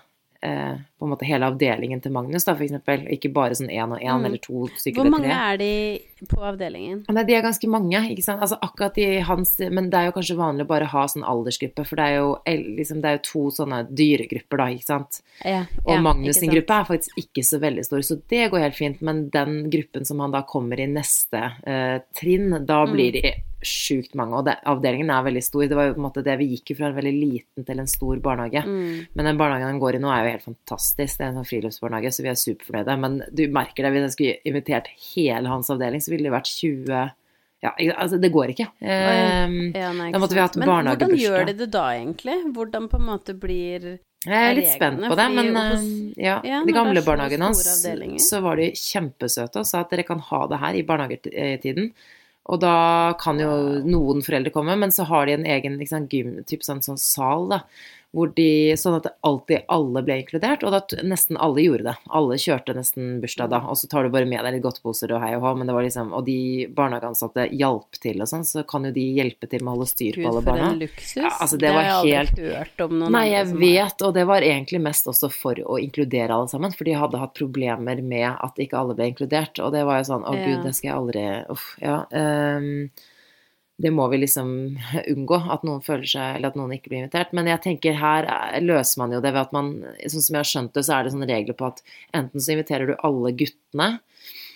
eh, 0.45 0.75
på 0.99 1.05
en 1.07 1.11
måte 1.11 1.25
hele 1.27 1.47
avdelingen 1.49 1.99
til 2.01 2.13
Magnus, 2.15 2.45
da, 2.47 2.53
for 2.55 2.63
eksempel. 2.65 3.03
Ikke 3.11 3.31
bare 3.33 3.57
sånn 3.57 3.71
én 3.73 3.91
og 3.91 3.99
én 3.99 4.15
Mm. 4.21 4.25
eller 4.29 4.37
to 4.43 4.67
stykker 4.77 5.01
Hvor 5.01 5.09
mange 5.11 5.33
er 5.33 5.57
de 5.57 5.99
på 6.29 6.37
avdelingen? 6.39 7.03
Nei, 7.11 7.23
de 7.27 7.33
er 7.35 7.41
ganske 7.43 7.67
mange, 7.69 7.99
ikke 8.13 8.23
sant. 8.23 8.41
Altså 8.41 8.57
akkurat 8.63 8.97
i 8.97 9.19
hans 9.25 9.57
Men 9.59 9.89
det 9.89 9.99
er 9.99 10.05
jo 10.11 10.13
kanskje 10.15 10.37
vanlig 10.39 10.63
å 10.65 10.67
bare 10.71 10.85
ha 10.85 11.03
sånn 11.11 11.25
aldersgruppe, 11.27 11.85
for 11.85 11.95
det 11.99 12.05
er 12.05 12.15
jo, 12.21 12.29
liksom, 12.77 13.01
det 13.01 13.09
er 13.09 13.17
jo 13.17 13.23
to 13.31 13.43
sånne 13.57 13.81
dyregrupper, 13.93 14.57
da, 14.57 14.65
ikke 14.71 14.85
sant. 14.85 15.21
Ja, 15.43 15.65
Og 15.85 15.93
ja, 15.95 16.01
Magnus 16.01 16.39
sin 16.39 16.49
gruppe 16.53 16.69
er 16.79 16.85
faktisk 16.85 17.09
ikke 17.17 17.43
så 17.43 17.59
veldig 17.59 17.85
stor, 17.85 17.99
så 17.99 18.21
det 18.29 18.51
går 18.51 18.59
helt 18.61 18.75
fint. 18.79 19.01
Men 19.01 19.29
den 19.29 19.69
gruppen 19.69 20.05
som 20.05 20.19
han 20.19 20.31
da 20.31 20.43
kommer 20.43 20.79
i 20.79 20.87
neste 20.87 21.41
eh, 21.67 21.99
trinn, 22.15 22.65
da 22.65 22.85
Mm. 22.85 22.93
blir 22.93 23.11
de 23.11 23.33
sjukt 23.67 24.15
mange, 24.17 24.37
og 24.39 24.45
det, 24.47 24.55
avdelingen 24.69 25.11
er 25.13 25.25
veldig 25.27 25.43
stor. 25.43 25.65
Det 25.69 25.77
var 25.77 25.89
jo 25.89 25.95
på 25.97 26.01
en 26.01 26.07
måte 26.07 26.23
det 26.25 26.37
vi 26.39 26.47
gikk 26.53 26.75
fra 26.77 26.89
en 26.89 26.97
veldig 26.97 27.13
liten 27.15 27.67
til 27.67 27.81
en 27.81 27.91
stor 27.91 28.21
barnehage. 28.23 28.63
Mm. 28.65 29.11
Men 29.17 29.29
den 29.31 29.41
barnehagen 29.41 29.73
den 29.73 29.81
går 29.83 29.97
i 29.97 30.01
nå 30.03 30.13
er 30.13 30.23
jo 30.23 30.33
helt 30.35 30.47
fantastisk. 30.47 31.17
Det 31.17 31.25
er 31.25 31.31
en 31.31 31.41
sånn 31.41 31.49
friluftsbarnehage, 31.49 32.13
så 32.15 32.25
vi 32.25 32.31
er 32.31 32.39
superfornøyde. 32.39 32.97
Men 33.03 33.19
du 33.35 33.45
merker 33.53 33.85
det, 33.85 33.93
hvis 33.95 34.07
jeg 34.07 34.15
skulle 34.15 34.53
invitert 34.53 34.89
hele 35.11 35.51
hans 35.51 35.71
avdeling, 35.73 36.03
så 36.03 36.13
ville 36.13 36.29
det 36.29 36.35
vært 36.37 36.51
20 36.53 37.05
Ja, 37.65 37.71
altså, 37.95 38.19
det 38.21 38.29
går 38.29 38.51
ikke. 38.53 38.67
Ehm, 38.83 39.71
Ja, 39.73 39.91
nei, 39.95 40.11
Da 40.13 40.19
måtte 40.21 40.35
vi 40.37 40.43
hatt 40.43 40.53
hatt 40.53 40.59
Men 40.61 40.85
hvordan 40.85 41.15
gjør 41.17 41.47
de 41.47 41.53
det 41.63 41.71
da, 41.73 41.85
egentlig? 41.95 42.35
Hvordan 42.53 42.89
på 42.91 42.99
en 42.99 43.07
måte 43.09 43.33
blir 43.33 43.95
jeg 44.25 44.49
er 44.49 44.55
litt 44.57 44.71
spent 44.73 45.03
på 45.05 45.15
det, 45.17 45.25
men 45.33 45.57
ehm, 45.59 45.89
ja, 46.17 46.39
Ja, 46.45 46.63
de 46.65 46.73
gamle 46.73 47.01
barnehagene 47.05 47.51
hans, 47.51 47.61
så 48.25 48.41
var 48.41 48.57
de 48.57 48.71
kjempesøte 48.73 49.61
og 49.61 49.67
sa 49.69 49.83
at 49.85 49.93
dere 49.93 50.05
kan 50.07 50.21
ha 50.31 50.45
det 50.49 50.61
her 50.61 50.77
i 50.79 50.83
barnehagetiden. 50.87 51.91
Og 52.45 52.61
da 52.61 53.15
kan 53.21 53.39
jo 53.41 53.51
noen 53.85 54.21
foreldre 54.25 54.53
komme, 54.53 54.75
men 54.77 54.93
så 54.93 55.07
har 55.09 55.25
de 55.25 55.33
en 55.37 55.47
egen 55.49 55.79
liksom, 55.81 56.05
gym, 56.11 56.35
typ 56.45 56.65
sånn, 56.65 56.83
sånn 56.85 56.99
sal, 57.01 57.47
da. 57.49 57.63
Hvor 58.15 58.29
de, 58.33 58.45
sånn 58.79 58.95
at 58.95 59.09
alltid 59.27 59.65
alle 59.67 60.01
ble 60.07 60.15
inkludert, 60.21 60.61
og 60.63 60.71
da 60.71 60.79
nesten 61.03 61.35
alle 61.43 61.59
gjorde 61.65 61.83
det. 61.89 61.95
Alle 62.15 62.37
kjørte 62.39 62.71
nesten 62.77 63.17
bursdag 63.19 63.49
da, 63.51 63.59
og 63.67 63.75
så 63.75 63.89
tar 63.91 64.03
du 64.07 64.09
bare 64.13 64.25
med 64.29 64.39
deg 64.47 64.53
litt 64.55 64.63
godteposer 64.63 65.11
og 65.11 65.19
hei 65.19 65.33
og 65.35 65.41
hå, 65.43 65.51
men 65.59 65.67
det 65.67 65.75
var 65.75 65.83
liksom 65.83 66.13
Og 66.15 66.23
de 66.25 66.37
barnehageansatte 66.77 67.49
hjalp 67.51 67.99
til 67.99 68.21
og 68.23 68.29
sånn, 68.31 68.45
så 68.47 68.63
kan 68.65 68.85
jo 68.87 68.91
de 68.95 69.03
hjelpe 69.17 69.49
til 69.51 69.59
med 69.65 69.73
å 69.73 69.75
holde 69.75 69.89
styr 69.91 70.15
på 70.21 70.29
alle 70.31 70.43
barna. 70.47 70.69
Gud, 70.71 70.71
for 70.71 70.75
en 70.77 70.79
luksus. 70.85 71.15
Ja, 71.19 71.31
altså, 71.41 71.57
det 71.59 71.73
var 71.75 71.83
har 71.83 72.05
jeg 72.05 72.15
helt- 72.15 72.31
aldri 72.39 72.55
hørt 72.55 72.85
om 72.87 72.99
noen 72.99 73.11
Nei, 73.11 73.25
jeg 73.33 73.47
vet, 73.59 74.01
og 74.07 74.13
det 74.15 74.25
var 74.31 74.41
egentlig 74.47 74.81
mest 74.81 75.05
også 75.11 75.29
for 75.31 75.55
å 75.55 75.75
inkludere 75.83 76.29
alle 76.31 76.47
sammen. 76.47 76.71
For 76.71 76.85
de 76.87 76.93
hadde 76.95 77.19
hatt 77.19 77.33
problemer 77.35 78.01
med 78.01 78.29
at 78.31 78.55
ikke 78.63 78.79
alle 78.79 78.95
ble 78.95 79.11
inkludert. 79.11 79.59
Og 79.59 79.73
det 79.75 79.83
var 79.85 79.99
jo 79.99 80.07
sånn 80.13 80.23
Å, 80.23 80.33
Ja. 80.35 80.45
gud, 80.45 80.63
det 80.63 80.75
skal 80.75 80.89
jeg 80.89 80.97
aldri 81.01 81.49
Uff, 81.51 81.75
ja. 81.81 82.05
ehm, 82.11 82.89
det 83.81 83.91
må 83.91 84.05
vi 84.09 84.21
liksom 84.21 84.49
unngå, 85.11 85.39
at 85.51 85.63
noen 85.67 85.81
føler 85.83 86.07
seg 86.07 86.37
Eller 86.37 86.47
at 86.53 86.55
noen 86.55 86.71
ikke 86.77 86.87
blir 86.93 87.01
invitert. 87.03 87.33
Men 87.35 87.47
jeg 87.51 87.61
tenker 87.65 87.97
her 87.99 88.27
løser 88.63 89.01
man 89.03 89.11
jo 89.11 89.19
det 89.21 89.33
ved 89.35 89.41
at 89.41 89.51
man 89.55 89.73
Sånn 90.07 90.21
som 90.23 90.33
jeg 90.37 90.43
har 90.45 90.51
skjønt 90.53 90.73
det, 90.73 90.85
så 90.87 90.93
er 90.99 91.03
det 91.03 91.11
sånne 91.15 91.27
regler 91.27 91.57
på 91.59 91.67
at 91.67 91.81
enten 92.15 92.39
så 92.39 92.53
inviterer 92.55 92.87
du 92.87 92.95
alle 93.03 93.33
guttene 93.35 93.97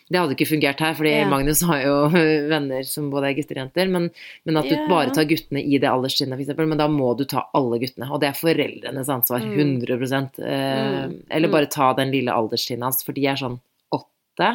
det 0.10 0.18
hadde 0.18 0.34
ikke 0.34 0.48
fungert 0.50 0.80
her, 0.82 0.96
fordi 0.98 1.12
Ja. 1.20 1.26
Magnus 1.30 1.60
har 1.70 1.84
jo 1.84 1.98
venner 2.50 2.82
som 2.90 3.12
både 3.14 3.28
er 3.30 3.36
gutter 3.38 3.60
og 3.60 3.62
jenter. 3.62 3.92
Men, 3.94 4.08
men 4.44 4.58
at 4.58 4.66
du 4.66 4.74
Ja. 4.74 4.88
bare 4.90 5.12
tar 5.14 5.28
guttene 5.30 5.62
i 5.62 5.78
det 5.78 5.86
alderstrinnet, 5.86 6.34
f.eks. 6.34 6.58
Men 6.58 6.80
da 6.80 6.88
må 6.90 7.12
du 7.16 7.26
ta 7.30 7.44
alle 7.54 7.78
guttene. 7.78 8.08
Og 8.10 8.18
det 8.24 8.32
er 8.32 8.40
foreldrenes 8.40 9.06
ansvar. 9.14 9.46
Mm. 9.46 9.78
100 9.86 10.42
eh, 10.42 11.06
Mm. 11.12 11.14
Eller 11.30 11.48
Mm. 11.48 11.52
bare 11.54 11.70
ta 11.70 11.94
den 11.94 12.10
lille 12.10 12.34
alderstrinnet 12.34 12.88
hans, 12.90 13.04
for 13.06 13.14
de 13.14 13.28
er 13.28 13.36
sånn 13.38 13.60
åtte. 13.94 14.50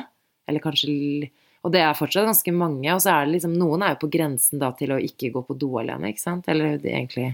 Eller 0.49 0.59
kanskje 0.59 1.31
Og 1.65 1.73
det 1.73 1.81
er 1.81 1.97
fortsatt 1.97 2.29
ganske 2.29 2.53
mange. 2.53 2.91
Og 2.93 3.01
så 3.01 3.15
er 3.15 3.25
det 3.25 3.39
liksom 3.39 3.57
Noen 3.57 3.85
er 3.85 3.95
jo 3.95 4.03
på 4.05 4.13
grensen 4.13 4.61
da 4.61 4.71
til 4.77 4.93
å 4.93 5.01
ikke 5.01 5.33
gå 5.35 5.45
på 5.49 5.57
do 5.59 5.73
alene, 5.81 6.13
ikke 6.13 6.25
sant. 6.27 6.51
Eller 6.53 6.77
det 6.83 6.93
egentlig 6.93 7.33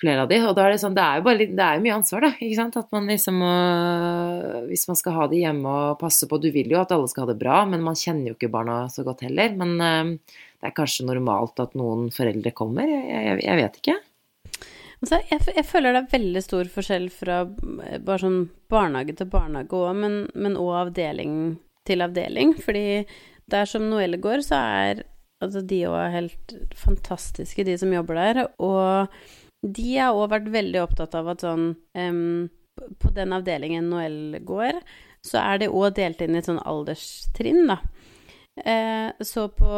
flere 0.00 0.26
av 0.26 0.28
de, 0.28 0.38
og 0.44 0.56
da 0.56 0.66
er 0.66 0.74
det 0.74 0.80
sånn, 0.82 0.96
det 0.96 1.04
er 1.04 1.20
jo 1.20 1.24
bare 1.24 1.46
det 1.48 1.62
er 1.64 1.78
jo 1.78 1.84
mye 1.86 1.94
ansvar 1.96 2.26
da, 2.26 2.30
ikke 2.36 2.58
sant, 2.58 2.74
at 2.76 2.90
man 2.92 3.06
liksom 3.08 3.38
må, 3.40 3.52
hvis 4.68 4.84
man 4.90 4.98
skal 5.00 5.16
ha 5.16 5.28
de 5.30 5.40
hjemme 5.40 5.72
og 5.72 6.00
passe 6.02 6.28
på, 6.28 6.36
du 6.40 6.50
vil 6.52 6.74
jo 6.74 6.82
at 6.82 6.92
alle 6.92 7.08
skal 7.08 7.24
ha 7.24 7.30
det 7.30 7.38
bra, 7.40 7.62
men 7.68 7.84
man 7.84 7.96
kjenner 7.96 8.28
jo 8.30 8.36
ikke 8.36 8.52
barna 8.52 8.82
så 8.92 9.06
godt 9.06 9.24
heller, 9.24 9.56
men 9.56 9.72
uh, 9.80 10.34
det 10.60 10.68
er 10.68 10.76
kanskje 10.76 11.08
normalt 11.08 11.64
at 11.64 11.72
noen 11.80 12.10
foreldre 12.12 12.52
kommer, 12.56 12.84
jeg, 12.84 13.08
jeg, 13.08 13.40
jeg 13.46 13.62
vet 13.62 13.80
ikke. 13.80 13.96
Altså, 14.96 15.20
jeg, 15.30 15.40
jeg 15.58 15.68
føler 15.68 15.92
det 15.92 16.02
er 16.02 16.12
veldig 16.12 16.42
stor 16.44 16.68
forskjell 16.72 17.10
fra 17.12 17.42
eh, 17.44 17.98
bare 18.00 18.20
sånn 18.22 18.38
barnehage 18.72 19.16
til 19.16 19.28
barnehage 19.32 19.76
òg, 19.76 19.96
men 19.96 20.60
òg 20.60 20.72
avdeling 20.86 21.34
til 21.86 22.04
avdeling. 22.04 22.54
Fordi 22.62 23.04
der 23.50 23.70
som 23.70 23.88
Noelle 23.90 24.20
går, 24.22 24.44
så 24.46 24.60
er 24.60 25.02
altså 25.44 25.62
de 25.68 25.82
òg 25.88 26.14
helt 26.14 26.54
fantastiske, 26.76 27.64
de 27.66 27.76
som 27.78 27.92
jobber 27.94 28.18
der. 28.20 28.44
Og 28.62 29.12
de 29.66 29.88
har 29.96 30.16
òg 30.16 30.30
vært 30.34 30.52
veldig 30.54 30.82
opptatt 30.84 31.16
av 31.18 31.32
at 31.34 31.44
sånn 31.44 31.72
um, 31.74 32.46
På 33.00 33.10
den 33.16 33.32
avdelingen 33.32 33.88
Noelle 33.88 34.42
går, 34.44 34.82
så 35.24 35.40
er 35.40 35.62
det 35.62 35.72
òg 35.72 35.96
delt 35.96 36.20
inn 36.22 36.36
i 36.36 36.42
et 36.42 36.48
sånn 36.48 36.60
alderstrinn, 36.60 37.64
da. 37.70 37.80
Eh, 38.56 39.12
så 39.20 39.48
på 39.52 39.70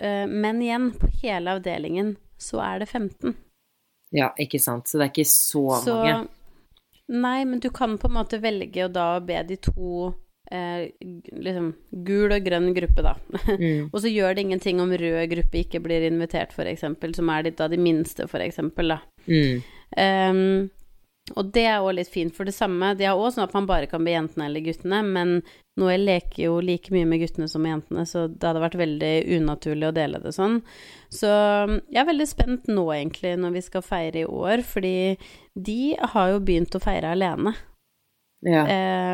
eh, 0.00 0.26
Men 0.26 0.62
igjen, 0.64 0.86
på 0.96 1.08
hele 1.20 1.56
avdelingen 1.58 2.14
så 2.40 2.62
er 2.64 2.80
det 2.80 2.86
15. 2.88 3.34
Ja, 4.16 4.30
ikke 4.40 4.60
sant, 4.62 4.88
så 4.88 4.98
det 4.98 5.08
er 5.08 5.12
ikke 5.12 5.28
så, 5.28 5.64
Så 5.84 5.96
mange. 5.98 6.28
Nei, 7.06 7.44
men 7.44 7.60
du 7.62 7.68
kan 7.70 7.98
på 7.98 8.08
en 8.08 8.16
måte 8.16 8.40
velge 8.42 8.86
å 8.86 8.92
da 8.92 9.08
be 9.22 9.38
de 9.46 9.58
to 9.62 10.12
eh, 10.50 10.86
liksom 11.32 11.72
gul 12.06 12.32
og 12.32 12.46
grønn 12.46 12.72
gruppe, 12.76 13.04
da. 13.04 13.16
Mm. 13.56 13.88
og 13.92 14.00
så 14.02 14.10
gjør 14.10 14.34
det 14.34 14.42
ingenting 14.42 14.80
om 14.82 14.90
rød 14.92 15.30
gruppe 15.30 15.60
ikke 15.62 15.80
blir 15.84 16.04
invitert, 16.06 16.52
eksempel, 16.58 17.14
som 17.16 17.30
er 17.32 17.46
litt 17.46 17.60
av 17.62 17.70
de 17.72 17.78
minste, 17.80 18.26
eksempel, 18.26 18.96
da. 18.96 18.98
Mm. 19.26 19.62
Um, 19.96 20.68
og 21.34 21.48
det 21.54 21.64
er 21.66 21.82
òg 21.82 21.96
litt 21.96 22.10
fint, 22.12 22.34
for 22.34 22.46
det 22.46 22.54
samme 22.54 22.92
Det 22.98 23.06
er 23.06 23.18
òg 23.18 23.32
sånn 23.34 23.46
at 23.46 23.54
man 23.56 23.66
bare 23.66 23.88
kan 23.90 24.04
be 24.06 24.12
jentene 24.14 24.46
eller 24.46 24.62
guttene, 24.62 25.00
men 25.02 25.40
Noel 25.76 26.06
leker 26.06 26.46
jo 26.46 26.60
like 26.64 26.92
mye 26.94 27.08
med 27.08 27.20
guttene 27.20 27.48
som 27.50 27.64
med 27.64 27.74
jentene, 27.74 28.06
så 28.08 28.26
det 28.30 28.46
hadde 28.46 28.62
vært 28.62 28.78
veldig 28.80 29.14
unaturlig 29.36 29.90
å 29.90 29.96
dele 29.96 30.20
det 30.22 30.32
sånn. 30.32 30.60
Så 31.12 31.28
jeg 31.28 32.00
er 32.00 32.08
veldig 32.08 32.28
spent 32.30 32.70
nå, 32.70 32.86
egentlig, 32.94 33.34
når 33.42 33.58
vi 33.58 33.64
skal 33.66 33.84
feire 33.84 34.22
i 34.22 34.28
år, 34.28 34.62
fordi 34.64 34.96
de 35.52 35.80
har 36.14 36.32
jo 36.32 36.44
begynt 36.46 36.78
å 36.78 36.82
feire 36.82 37.12
alene. 37.12 37.52
Ja. 38.44 38.66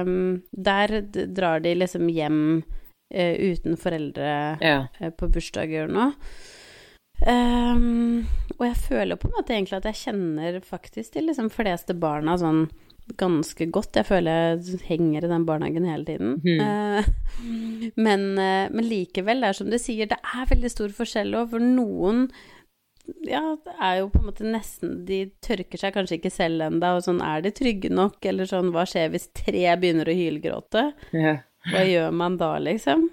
Um, 0.03 0.43
der 0.51 1.01
drar 1.31 1.63
de 1.63 1.77
liksom 1.77 2.09
hjem 2.11 2.41
uh, 3.15 3.35
uten 3.39 3.79
foreldre 3.81 4.33
ja. 4.61 4.79
uh, 5.01 5.13
på 5.15 5.31
bursdager 5.33 5.91
nå. 5.93 6.11
Um, 7.23 8.25
og 8.59 8.65
jeg 8.67 8.79
føler 8.83 9.21
på 9.21 9.29
en 9.29 9.37
måte 9.37 9.55
egentlig 9.55 9.79
at 9.79 9.87
jeg 9.93 10.01
kjenner 10.01 10.59
faktisk 10.67 11.15
de 11.15 11.29
liksom 11.29 11.53
fleste 11.55 11.95
barna 11.95 12.35
sånn 12.41 12.65
ganske 13.19 13.67
godt. 13.75 13.97
Jeg 13.99 14.09
føler 14.09 14.57
jeg 14.57 14.81
henger 14.87 15.27
i 15.27 15.31
den 15.31 15.47
barnehagen 15.47 15.87
hele 15.89 16.07
tiden. 16.07 16.39
Eh, 16.47 17.09
men, 18.07 18.27
eh, 18.39 18.71
men 18.71 18.89
likevel, 18.89 19.43
det 19.43 19.51
er 19.51 19.59
som 19.59 19.71
du 19.73 19.79
sier, 19.81 20.11
det 20.11 20.19
er 20.23 20.51
veldig 20.51 20.71
stor 20.73 20.95
forskjell 20.97 21.35
òg, 21.39 21.51
for 21.55 21.65
noen 21.65 22.27
ja, 23.27 23.43
det 23.65 23.73
er 23.83 23.97
jo 23.99 24.11
på 24.13 24.21
en 24.21 24.27
måte 24.29 24.47
nesten 24.47 25.01
De 25.09 25.25
tørker 25.43 25.81
seg 25.81 25.95
kanskje 25.97 26.21
ikke 26.21 26.31
selv 26.31 26.63
ennå, 26.69 26.93
og 26.97 27.03
sånn 27.07 27.23
er 27.25 27.43
de 27.43 27.51
trygge 27.55 27.91
nok, 27.91 28.21
eller 28.31 28.49
sånn 28.49 28.71
hva 28.75 28.85
skjer 28.89 29.11
hvis 29.15 29.31
tre 29.35 29.65
begynner 29.81 30.11
å 30.11 30.19
hylgråte? 30.19 30.93
ja. 31.15 31.41
Hva 31.63 31.85
gjør 31.87 32.15
man 32.19 32.37
da, 32.41 32.57
liksom? 32.59 33.05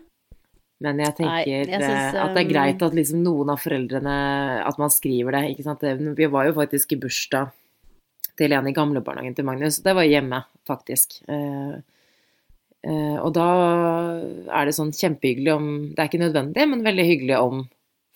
Men 0.82 1.02
jeg 1.04 1.16
tenker 1.18 1.34
Nei, 1.36 1.58
jeg 1.68 1.68
synes, 1.68 2.16
eh, 2.16 2.20
at 2.24 2.34
det 2.34 2.42
er 2.42 2.48
um, 2.48 2.52
greit 2.54 2.84
at 2.86 2.96
liksom 2.96 3.24
noen 3.24 3.52
av 3.52 3.60
foreldrene 3.60 4.16
At 4.64 4.80
man 4.82 4.94
skriver 4.94 5.36
det, 5.36 5.42
ikke 5.54 5.66
sant. 5.68 5.84
Vi 6.18 6.30
var 6.32 6.48
jo 6.48 6.56
faktisk 6.56 6.96
i 6.96 7.00
bursdag 7.04 7.52
til 8.40 8.56
en 8.56 8.70
i 8.70 8.76
gamlebarnehagen 8.76 9.36
til 9.36 9.44
Magnus. 9.44 9.82
Det 9.84 9.92
var 9.98 10.08
hjemme, 10.08 10.38
faktisk. 10.68 11.18
Eh, 11.28 11.74
eh, 12.88 13.18
og 13.20 13.34
da 13.36 13.48
er 14.48 14.70
det 14.70 14.76
sånn 14.78 14.94
kjempehyggelig 14.96 15.52
om 15.52 15.68
Det 15.92 16.00
er 16.00 16.08
ikke 16.08 16.24
nødvendig, 16.24 16.68
men 16.72 16.86
veldig 16.88 17.08
hyggelig 17.10 17.42
om 17.44 17.66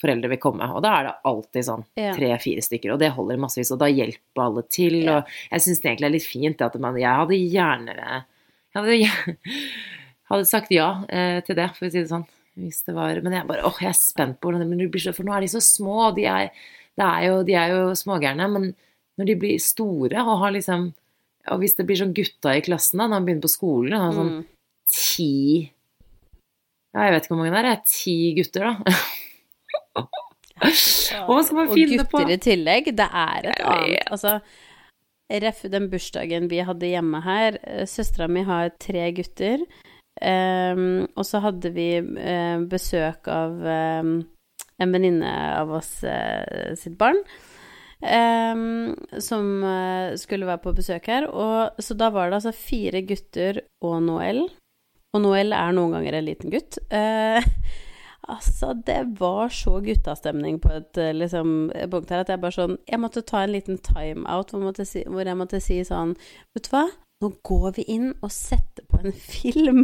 foreldre 0.04 0.30
vil 0.34 0.42
komme. 0.44 0.68
Og 0.76 0.84
da 0.84 0.92
er 1.00 1.08
det 1.08 1.16
alltid 1.32 1.66
sånn 1.70 1.86
tre-fire 2.20 2.64
stykker, 2.66 2.94
og 2.94 3.02
det 3.02 3.14
holder 3.16 3.40
massevis. 3.42 3.72
Og 3.74 3.80
da 3.82 3.88
hjelper 3.92 4.44
alle 4.46 4.64
til. 4.68 5.00
Og 5.08 5.34
jeg 5.50 5.66
syns 5.66 5.82
det 5.82 5.90
egentlig 5.94 6.10
er 6.10 6.16
litt 6.18 6.28
fint 6.28 6.64
at 6.68 6.78
man 6.84 7.00
Jeg 7.00 7.20
hadde 7.24 7.40
gjerne 7.40 7.98
Jeg 7.98 8.78
hadde, 8.78 9.42
hadde 10.34 10.48
sagt 10.50 10.72
ja 10.76 10.88
eh, 11.10 11.40
til 11.48 11.58
det, 11.60 11.70
for 11.78 11.88
å 11.88 11.92
si 11.94 12.02
det 12.04 12.12
sånn. 12.12 12.28
Hvis 12.60 12.84
det 12.86 12.94
var, 12.94 13.18
men 13.26 13.34
jeg 13.34 13.48
bare, 13.50 13.64
åh, 13.66 13.80
jeg 13.82 13.90
er 13.90 13.98
spent 13.98 14.38
på 14.38 14.52
hvordan 14.52 14.70
det 14.70 14.90
blir, 14.94 15.14
for 15.16 15.26
nå 15.26 15.34
er 15.34 15.42
de 15.42 15.50
så 15.56 15.62
små. 15.66 15.96
og 16.12 16.18
De 16.20 16.28
er, 16.30 16.52
det 17.00 17.06
er 17.08 17.24
jo, 17.32 17.40
de 17.48 17.56
er 17.58 17.72
jo 17.74 17.80
smågærne, 17.98 18.46
men 18.54 18.68
når 19.18 19.30
de 19.32 19.36
blir 19.42 19.62
store 19.62 20.22
og 20.22 20.40
har 20.44 20.54
liksom 20.56 20.92
Og 21.52 21.60
hvis 21.60 21.74
det 21.76 21.84
blir 21.90 21.98
sånn 22.00 22.14
gutta 22.16 22.54
i 22.56 22.62
klassen 22.64 23.02
da, 23.02 23.08
når 23.08 23.18
man 23.18 23.26
begynner 23.28 23.44
på 23.48 23.52
skolen, 23.52 23.96
og 23.98 24.04
har 24.06 24.14
sånn 24.20 24.30
Mm. 24.38 24.44
ti 24.94 25.72
Ja, 26.94 27.08
jeg 27.08 27.14
vet 27.16 27.26
ikke 27.26 27.34
hvor 27.34 27.42
mange 27.42 27.64
det 27.66 27.72
er. 27.74 27.82
Ti 27.90 28.14
gutter, 28.38 28.70
da. 28.70 28.94
Og 31.28 31.34
man 31.38 31.48
skal 31.48 31.60
bare 31.62 31.74
finne 31.74 32.02
det 32.02 32.10
på? 32.10 32.20
gutter 32.20 32.36
i 32.36 32.42
tillegg, 32.42 32.92
det 32.98 33.08
er 33.08 33.50
et 33.52 33.64
annet. 33.64 34.12
Altså, 34.14 34.38
ref 35.44 35.64
den 35.74 35.90
bursdagen 35.92 36.50
vi 36.52 36.62
hadde 36.66 36.92
hjemme 36.92 37.24
her, 37.26 37.58
eh, 37.64 37.88
søstera 37.90 38.30
mi 38.32 38.46
har 38.48 38.74
tre 38.82 39.10
gutter, 39.18 39.66
Um, 40.22 41.08
og 41.18 41.26
så 41.26 41.42
hadde 41.42 41.72
vi 41.74 41.88
eh, 41.98 42.60
besøk 42.70 43.26
av 43.34 43.56
um, 43.66 44.12
en 44.78 44.94
venninne 44.94 45.32
av 45.58 45.72
oss 45.74 45.98
uh, 46.06 46.76
sitt 46.78 47.00
barn. 47.00 47.18
som 49.24 49.46
uh, 49.64 50.14
skulle 50.20 50.46
være 50.46 50.62
på 50.64 50.76
besøk 50.78 51.08
her. 51.10 51.28
Og, 51.32 51.82
så 51.82 51.98
da 51.98 52.12
var 52.14 52.30
det 52.30 52.42
altså 52.42 52.54
fire 52.54 53.02
gutter 53.08 53.64
og 53.82 54.02
Noel. 54.06 54.46
Og 55.14 55.22
Noel 55.22 55.54
er 55.54 55.74
noen 55.76 55.94
ganger 55.94 56.18
en 56.18 56.26
liten 56.26 56.54
gutt. 56.54 56.80
Eh, 56.90 57.46
Altså, 58.32 58.70
det 58.88 59.02
var 59.20 59.50
så 59.52 59.80
guttastemning 59.84 60.60
på 60.64 60.70
et 60.72 60.98
eh, 61.02 61.10
liksom, 61.18 61.72
punkt 61.92 62.12
her 62.14 62.22
at 62.24 62.30
jeg 62.32 62.40
bare 62.40 62.56
sånn 62.56 62.78
Jeg 62.88 63.02
måtte 63.04 63.24
ta 63.28 63.42
en 63.44 63.52
liten 63.52 63.80
timeout 63.84 64.54
hvor, 64.56 64.78
si- 64.88 65.04
hvor 65.10 65.28
jeg 65.28 65.36
måtte 65.40 65.60
si 65.64 65.82
sånn 65.84 66.14
Vet 66.56 66.70
du 66.70 66.72
hva, 66.72 66.86
nå 67.24 67.32
går 67.44 67.74
vi 67.80 67.86
inn 67.98 68.14
og 68.24 68.32
setter 68.32 68.86
på 68.88 69.02
en 69.04 69.12
film. 69.36 69.84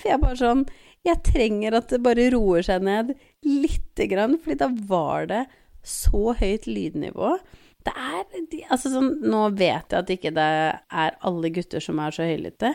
For 0.00 0.08
jeg 0.14 0.22
bare 0.24 0.40
sånn 0.40 0.64
Jeg 1.04 1.20
trenger 1.28 1.76
at 1.76 1.92
det 1.92 2.00
bare 2.06 2.30
roer 2.32 2.64
seg 2.64 2.86
ned 2.88 3.12
lite 3.44 4.08
grann, 4.08 4.38
fordi 4.40 4.56
da 4.64 4.70
var 4.88 5.28
det 5.28 5.42
så 5.84 6.32
høyt 6.40 6.64
lydnivå. 6.64 7.34
Det 7.84 7.92
er 7.92 8.22
Altså 8.72 8.88
sånn 8.94 9.10
Nå 9.28 9.42
vet 9.60 9.92
jeg 9.92 9.98
at 10.00 10.12
ikke 10.14 10.32
det 10.32 10.48
er 11.04 11.18
alle 11.28 11.50
gutter 11.52 11.84
som 11.84 12.00
er 12.00 12.16
så 12.16 12.24
høylytte, 12.24 12.70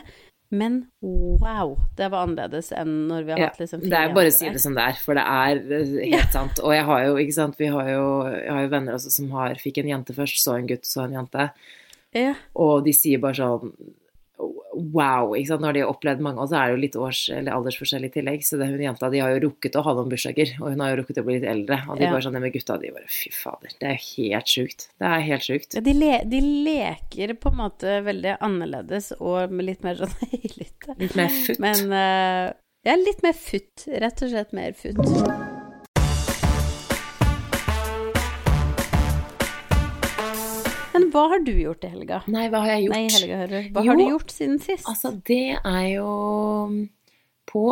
men 0.50 0.80
wow, 1.00 1.76
det 1.98 2.08
var 2.10 2.26
annerledes 2.26 2.72
enn 2.74 3.06
når 3.10 3.26
vi 3.26 3.34
har 3.34 3.42
Ja, 3.42 3.50
hatt 3.52 3.60
liksom 3.62 3.84
det 3.84 3.94
er 3.94 4.14
bare 4.14 4.32
å 4.32 4.34
si 4.34 4.48
det 4.50 4.62
som 4.62 4.74
det 4.74 4.86
er, 4.90 4.96
for 4.98 5.18
det 5.18 5.22
er 5.22 5.60
helt 5.62 6.20
helt 6.20 6.34
sant. 6.34 6.62
Og 6.64 6.74
jeg 6.74 6.86
har 6.88 7.04
jo, 7.06 7.14
ikke 7.22 7.36
sant, 7.36 7.58
vi 7.60 7.68
har 7.70 7.90
jo, 7.92 8.06
jeg 8.34 8.50
har 8.50 8.64
jo 8.66 8.72
venner 8.72 8.96
også 8.98 9.12
som 9.14 9.30
har, 9.36 9.54
fikk 9.62 9.78
en 9.82 9.92
jente 9.92 10.16
først, 10.16 10.42
så 10.42 10.56
en 10.56 10.66
gutt, 10.70 10.88
så 10.88 11.04
en 11.04 11.14
jente. 11.20 11.50
Ja. 12.16 12.34
Og 12.58 12.82
de 12.86 12.94
sier 12.96 13.22
bare 13.22 13.38
sånn 13.38 13.74
wow, 14.94 15.34
ikke 15.36 15.48
sant, 15.52 15.62
når 15.64 15.72
de 15.76 15.80
har 15.84 15.90
opplevd 15.92 16.20
mange, 16.24 16.40
og 16.42 16.48
så 16.50 16.56
er 16.60 16.66
det 16.70 16.74
jo 16.76 16.80
litt 16.84 16.96
års- 16.96 17.28
eller 17.36 17.52
aldersforskjell 17.56 18.06
i 18.08 18.10
tillegg, 18.14 18.44
så 18.46 18.58
det, 18.60 18.68
hun 18.72 18.80
jenta, 18.84 19.10
de 19.12 19.20
har 19.22 19.34
jo 19.34 19.42
rukket 19.48 19.76
å 19.76 19.82
ha 19.86 19.94
noen 19.98 20.08
bursdager, 20.12 20.54
og 20.60 20.70
hun 20.72 20.80
har 20.84 20.94
jo 20.94 21.00
rukket 21.02 21.20
å 21.22 21.26
bli 21.26 21.36
litt 21.38 21.48
eldre, 21.50 21.80
og 21.88 21.98
de 21.98 22.04
Ja. 22.04 22.10
bare 22.14 22.22
sånn, 22.26 22.32
det 22.38 22.42
med 22.46 22.52
gutta, 22.56 22.78
de 22.80 22.90
bare, 22.96 23.08
fy 23.08 23.30
fader, 23.34 23.76
det 23.80 23.88
er 23.92 24.00
helt 24.16 24.46
sjukt. 24.56 24.88
Det 24.98 25.06
er 25.12 25.20
helt 25.28 25.42
sjukt. 25.42 25.74
Ja, 25.74 25.80
De, 25.80 25.92
le, 26.00 26.12
de 26.24 26.40
leker 26.70 27.34
på 27.40 27.52
en 27.52 27.60
måte 27.60 28.00
veldig 28.04 28.38
annerledes 28.40 29.12
og 29.20 29.50
med 29.52 29.66
litt 29.66 29.82
mer 29.84 29.94
sånn 30.00 30.16
høylytte. 30.32 30.96
Litt 30.98 31.16
mer 31.16 31.28
futt. 31.28 31.58
Men 31.60 31.92
uh, 31.92 32.52
ja, 32.86 32.96
litt 32.96 33.22
mer 33.22 33.34
futt. 33.36 33.86
Rett 33.86 34.22
og 34.22 34.30
slett 34.32 34.52
mer 34.56 34.72
futt. 34.72 35.59
Hva 41.20 41.28
har 41.34 41.44
du 41.44 41.52
gjort 41.52 41.84
i 41.84 41.90
helga? 41.92 42.22
Nei, 42.32 42.46
hva 42.52 42.62
har 42.64 42.72
jeg 42.74 42.86
gjort? 42.86 42.96
Nei, 42.96 43.12
helga, 43.12 43.42
hører. 43.42 43.68
Hva 43.74 43.84
Jo, 43.84 43.92
har 43.92 44.00
du 44.00 44.06
gjort 44.06 44.32
siden 44.32 44.56
sist? 44.62 44.88
Altså, 44.88 45.12
det 45.28 45.58
er 45.58 45.86
jo 45.92 46.08
På 47.50 47.64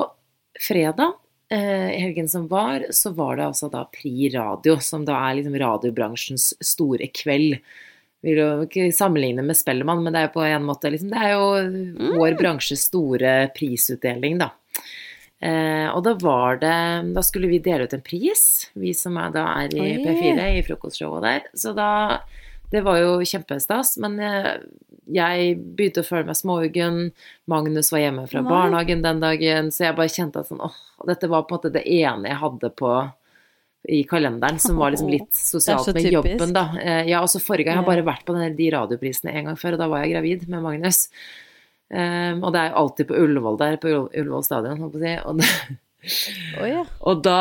fredag 0.61 1.15
eh, 1.55 1.91
i 1.95 2.01
helgen 2.03 2.29
som 2.29 2.49
var, 2.51 2.89
så 2.93 3.13
var 3.17 3.39
det 3.39 3.47
altså 3.47 3.71
da 3.73 3.85
Pri 3.95 4.31
Radio, 4.35 4.77
som 4.83 5.07
da 5.09 5.17
er 5.29 5.39
liksom 5.39 5.59
radiobransjens 5.63 6.51
store 6.65 7.09
kveld. 7.15 7.61
Vil 8.27 8.41
jo 8.43 8.49
ikke 8.67 8.89
sammenligne 8.93 9.45
med 9.47 9.57
Spellemann, 9.57 10.03
men 10.03 10.13
det 10.13 10.21
er 10.21 10.27
jo 10.27 10.35
på 10.35 10.43
en 10.43 10.65
måte 10.67 10.91
liksom 10.91 11.13
Det 11.13 11.21
er 11.23 11.37
jo 11.37 12.17
vår 12.19 12.35
bransjes 12.41 12.89
store 12.91 13.37
prisutdeling, 13.55 14.41
da. 14.43 14.51
Eh, 15.39 15.87
og 15.95 16.03
da 16.03 16.17
var 16.19 16.57
det 16.59 16.79
Da 17.15 17.23
skulle 17.23 17.47
vi 17.47 17.61
dele 17.63 17.85
ut 17.87 17.93
en 17.95 18.03
pris, 18.03 18.41
vi 18.75 18.91
som 18.91 19.15
er, 19.23 19.31
da 19.37 19.45
er 19.61 19.77
i 19.77 19.85
Oi. 19.85 19.93
P4, 20.03 20.49
i 20.59 20.65
frokostshowet 20.67 21.23
der. 21.29 21.47
Så 21.55 21.71
da 21.79 21.91
Det 22.71 22.83
var 22.85 22.99
jo 23.01 23.13
kjempestas, 23.25 23.95
men 24.03 24.19
jeg, 24.21 24.59
jeg 25.15 25.55
begynte 25.79 26.03
å 26.05 26.09
føle 26.09 26.29
meg 26.29 26.37
småuggen. 26.37 26.99
Magnus 27.49 27.93
var 27.95 28.03
hjemme 28.03 28.27
fra 28.29 28.43
Nei. 28.43 28.51
barnehagen 28.51 29.05
den 29.07 29.23
dagen, 29.25 29.71
så 29.73 29.87
jeg 29.87 29.97
bare 29.97 30.13
kjente 30.13 30.43
at 30.43 30.51
sånn 30.51 30.61
åh, 30.67 30.77
dette 31.09 31.31
var 31.33 31.47
på 31.47 31.55
en 31.55 31.61
måte 31.63 31.73
det 31.79 31.87
ene 31.89 32.29
jeg 32.29 32.43
hadde 32.43 32.73
på 32.77 32.93
i 33.89 34.03
kalenderen, 34.05 34.59
som 34.61 34.77
var 34.77 34.93
liksom 34.93 35.09
litt 35.13 35.33
sosialt 35.55 35.89
med 35.97 36.11
jobben, 36.13 36.53
da. 36.53 36.67
Eh, 36.83 37.03
Ja, 37.09 37.23
altså 37.23 37.41
forrige 37.41 37.71
gang. 37.71 37.79
Jeg 37.79 37.85
har 37.87 37.89
bare 37.89 38.05
vært 38.05 38.27
på 38.29 38.37
denne, 38.37 38.51
de 38.59 38.71
radioprisene 38.75 39.33
en 39.33 39.49
gang 39.49 39.61
før, 39.61 39.79
og 39.79 39.85
da 39.85 39.89
var 39.89 40.05
jeg 40.05 40.17
gravid 40.17 40.49
med 40.51 40.65
Magnus. 40.67 41.07
Um, 41.89 42.43
og 42.45 42.53
det 42.53 42.61
er 42.61 42.67
jo 42.69 42.81
alltid 42.83 43.09
på 43.09 43.17
Ullevål 43.17 43.57
der, 43.63 43.79
på 43.81 43.89
Ullevål 43.97 44.45
stadion, 44.45 44.83
holdt 44.83 44.99
på 44.99 45.01
å 45.01 45.05
si. 45.07 45.15
Og, 45.25 45.39
det, 45.41 45.79
Oi, 45.99 46.69
ja. 46.71 46.83
og 47.11 47.23
da 47.27 47.39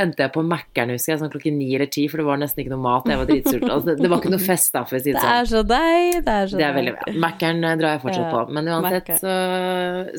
endte 0.00 0.22
jeg 0.24 0.32
på 0.32 0.40
Mækkern, 0.40 0.94
husker 0.94 1.12
jeg, 1.12 1.20
sånn 1.20 1.32
klokken 1.32 1.58
ni 1.60 1.66
eller 1.76 1.90
ti, 1.92 2.06
for 2.08 2.22
det 2.22 2.24
var 2.24 2.38
nesten 2.40 2.62
ikke 2.62 2.72
noe 2.72 2.80
mat, 2.80 3.08
jeg 3.10 3.20
var 3.20 3.28
dritsulten. 3.28 3.68
Altså, 3.74 3.86
det, 3.90 3.96
det 4.00 4.08
var 4.08 4.22
ikke 4.22 4.32
noe 4.32 4.46
fest, 4.46 4.70
da, 4.72 4.82
for 4.88 4.96
å 4.96 5.00
si 5.02 5.12
det 5.12 5.18
Det 5.18 5.24
sånn. 5.26 5.34
er 5.34 5.50
så 5.50 5.60
deg, 5.68 6.16
det 6.24 6.36
er 6.36 6.48
så 6.48 6.60
Det 6.60 6.64
er 6.64 6.72
veldig 6.78 6.94
bra. 6.96 7.12
Mækkern 7.26 7.60
eh, 7.68 7.74
drar 7.82 7.92
jeg 7.94 8.02
fortsatt 8.06 8.30
på. 8.32 8.40
Men 8.56 8.70
uansett 8.72 9.10
så, 9.20 9.34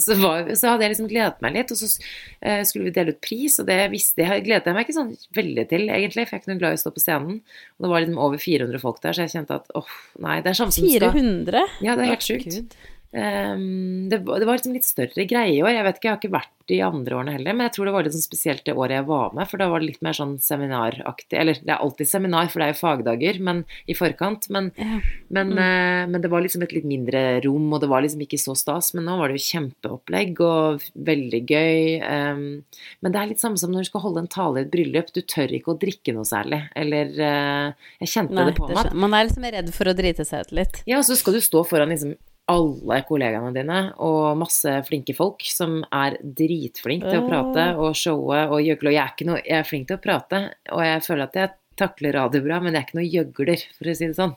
så, 0.05 0.19
var, 0.22 0.51
så 0.62 0.74
hadde 0.75 0.86
jeg 0.86 0.93
liksom 0.93 1.10
gledet 1.10 1.46
meg 1.48 1.58
litt, 1.58 1.74
og 1.74 1.81
så 1.81 1.89
uh, 1.89 2.62
skulle 2.69 2.91
vi 2.91 2.96
dele 3.00 3.17
ut 3.17 3.22
pris, 3.25 3.58
og 3.58 3.72
det 3.72 3.79
visste 3.96 4.27
jeg 4.27 4.46
gledet 4.46 4.69
jeg 4.69 4.77
meg 4.77 4.86
ikke 4.86 4.98
sånn 5.00 5.12
veldig 5.39 5.67
til, 5.74 5.88
egentlig, 5.89 6.27
for 6.29 6.38
jeg 6.38 6.43
er 6.43 6.46
ikke 6.46 6.53
noe 6.53 6.62
glad 6.62 6.77
i 6.77 6.79
å 6.79 6.84
stå 6.86 6.93
på 6.93 7.05
scenen. 7.08 7.41
Og 7.79 7.88
det 7.88 7.91
var 7.96 8.05
liksom 8.05 8.22
over 8.29 8.46
400 8.46 8.86
folk 8.86 9.01
der, 9.01 9.17
så 9.17 9.25
jeg 9.25 9.34
kjente 9.34 9.60
at 9.63 9.75
åh, 9.81 9.91
nei, 10.22 10.39
det 10.46 10.53
er 10.53 10.62
samme 10.62 10.77
som 10.77 10.86
det 10.86 11.01
skal 11.01 11.17
400? 11.17 11.67
Ja, 11.81 11.98
det 11.98 12.05
er 12.05 12.13
helt 12.13 12.29
sjukt. 12.29 12.77
Ehm, 13.13 14.08
det, 14.10 14.20
var- 14.25 14.39
det 14.39 14.46
var 14.46 14.58
liksom 14.60 14.74
litt 14.75 14.86
større 14.86 15.25
greie 15.25 15.56
i 15.58 15.62
år. 15.63 15.72
Jeg 15.74 15.84
vet 15.88 15.98
ikke, 15.98 16.08
jeg 16.10 16.13
har 16.16 16.20
ikke 16.22 16.36
vært 16.38 16.56
de 16.70 16.78
andre 16.86 17.16
årene 17.18 17.32
heller, 17.34 17.56
men 17.58 17.66
jeg 17.66 17.74
tror 17.74 17.88
det 17.89 17.94
var 17.96 18.04
litt 18.06 18.13
sånn 18.13 18.22
spesielt 18.22 18.62
det 18.68 18.75
året 18.78 19.00
jeg 19.00 19.05
var 19.07 19.31
med, 19.33 19.48
for 19.50 19.57
da 19.57 19.68
var 19.72 19.81
det 19.81 19.88
litt 19.90 20.03
mer 20.05 20.14
sånn 20.14 20.36
seminaraktig. 20.38 21.33
Eller 21.42 21.57
det 21.57 21.74
er 21.74 21.81
alltid 21.81 22.05
seminar, 22.12 22.51
for 22.53 22.62
det 22.62 22.68
er 22.68 22.74
jo 22.75 22.79
fagdager 22.83 23.40
men, 23.42 23.64
i 23.90 23.96
forkant, 23.98 24.46
men, 24.53 24.72
Ja. 24.77 25.00
men, 25.33 25.51
eh, 25.57 26.05
men 26.05 26.22
det 26.22 26.29
var 26.29 26.42
liksom 26.46 26.62
et 26.62 26.72
litt 26.77 26.86
mindre 26.86 27.42
rom, 27.44 27.74
og 27.74 27.81
det 27.81 27.90
var 27.90 28.01
liksom 28.05 28.22
ikke 28.22 28.38
så 28.38 28.53
stas. 28.55 28.94
Men 28.94 29.05
nå 29.10 29.18
var 29.18 29.29
det 29.33 29.40
jo 29.40 29.48
kjempeopplegg 29.50 30.40
og 30.46 30.86
veldig 30.96 31.42
gøy. 31.50 31.81
Um, 32.05 32.64
men 33.01 33.12
det 33.12 33.20
er 33.24 33.27
litt 33.33 33.40
samme 33.42 33.57
som 33.57 33.72
når 33.74 33.81
du 33.81 33.90
skal 33.90 34.01
holde 34.05 34.20
en 34.20 34.27
tale 34.27 34.60
i 34.62 34.62
et 34.68 34.72
bryllup. 34.72 35.10
Du 35.14 35.22
tør 35.25 35.50
ikke 35.50 35.74
å 35.74 35.79
drikke 35.79 36.14
noe 36.14 36.24
særlig. 36.29 36.62
Eller 36.75 37.10
uh, 37.18 37.74
Jeg 38.01 38.14
kjente 38.14 38.33
Nei, 38.38 38.46
det 38.51 38.55
på 38.62 38.70
meg. 38.70 38.94
Man 38.94 39.14
er 39.18 39.25
liksom 39.25 39.50
redd 39.50 39.74
for 39.74 39.90
å 39.90 39.98
drite 39.98 40.25
seg 40.25 40.46
ut 40.46 40.51
litt. 40.62 40.83
ja, 40.86 41.00
og 41.01 41.05
så 41.10 41.18
skal 41.18 41.33
du 41.33 41.42
stå 41.42 41.66
foran 41.66 41.90
liksom 41.90 42.14
alle 42.50 43.00
kollegaene 43.07 43.53
dine 43.55 43.79
og 44.05 44.40
masse 44.42 44.74
flinke 44.88 45.16
folk 45.18 45.46
som 45.46 45.79
er 45.94 46.18
dritflinke 46.24 47.09
til 47.09 47.22
å 47.22 47.29
prate 47.29 47.66
og 47.77 47.98
showe 47.98 48.42
og 48.50 48.62
gjøgle. 48.66 48.92
Og 48.92 48.96
jeg 48.96 49.03
er, 49.03 49.14
ikke 49.16 49.29
noe, 49.29 49.42
jeg 49.44 49.62
er 49.62 49.68
flink 49.68 49.90
til 49.90 50.00
å 50.00 50.03
prate, 50.03 50.44
og 50.74 50.83
jeg 50.85 51.05
føler 51.05 51.27
at 51.27 51.40
jeg 51.40 51.55
takler 51.79 52.18
radio 52.18 52.42
bra, 52.44 52.57
men 52.59 52.75
jeg 52.75 52.81
er 52.81 52.88
ikke 52.88 52.98
noe 52.98 53.07
gjøgler, 53.07 53.64
for 53.77 53.90
å 53.90 53.96
si 53.96 54.09
det 54.09 54.18
sånn. 54.18 54.33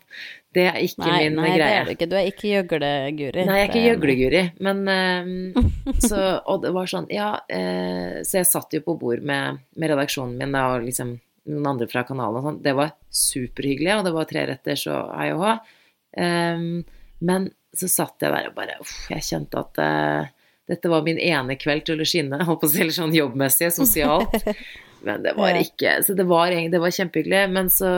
Det 0.55 0.67
er 0.69 0.79
ikke 0.85 1.09
Nei, 1.09 1.19
min 1.25 1.41
nei 1.41 1.55
det 1.59 1.69
er 1.73 1.89
du 1.89 1.93
ikke. 1.95 2.09
Du 2.11 2.17
er 2.19 2.29
ikke 2.31 2.51
gjøgle-Guri. 2.51 3.45
Nei, 3.49 3.59
jeg 3.59 3.67
er 3.67 3.71
ikke 3.71 3.85
gjøgleguri, 3.87 4.43
men 4.67 4.83
ehm, 4.95 5.97
så, 6.05 6.21
Og 6.53 6.63
det 6.63 6.73
var 6.77 6.91
sånn, 6.91 7.09
ja 7.13 7.33
uh, 7.41 8.17
Så 8.23 8.43
jeg 8.43 8.49
satt 8.51 8.77
jo 8.77 8.83
på 8.85 8.95
bord 9.01 9.25
med, 9.27 9.63
med 9.75 9.93
redaksjonen 9.95 10.37
min 10.39 10.55
da, 10.55 10.69
og 10.75 10.87
liksom 10.87 11.17
noen 11.51 11.71
andre 11.73 11.89
fra 11.91 12.05
kanalen 12.07 12.39
og 12.39 12.47
sånn. 12.47 12.61
Det 12.63 12.77
var 12.79 12.95
superhyggelig, 13.11 13.97
og 13.97 14.07
det 14.07 14.15
var 14.15 14.29
treretters 14.31 14.87
og 14.93 15.11
hei 15.17 15.33
og 15.35 15.43
hå. 15.43 15.57
Um, 16.23 16.69
men 17.27 17.49
så 17.77 17.89
satt 17.89 18.25
jeg 18.25 18.33
der 18.35 18.51
og 18.51 18.57
bare 18.57 18.79
uff, 18.83 18.95
Jeg 19.11 19.25
kjente 19.25 19.61
at 19.61 19.81
uh, 19.81 20.31
dette 20.71 20.91
var 20.93 21.05
min 21.07 21.21
ene 21.21 21.57
kveld 21.61 21.87
til 21.89 22.03
å 22.03 22.07
skinne, 22.07 22.41
holdt 22.47 22.63
på 22.63 22.69
å 22.69 22.73
si, 22.73 22.81
eller 22.85 22.97
sånn 22.97 23.15
jobbmessig, 23.17 23.73
sosialt. 23.75 24.37
Men 25.07 25.25
det 25.25 25.33
var 25.35 25.57
ikke 25.59 25.97
Så 26.07 26.15
det 26.15 26.29
var, 26.31 26.53
det 26.55 26.79
var 26.79 26.95
kjempehyggelig. 26.95 27.45
Men 27.51 27.71
så 27.75 27.91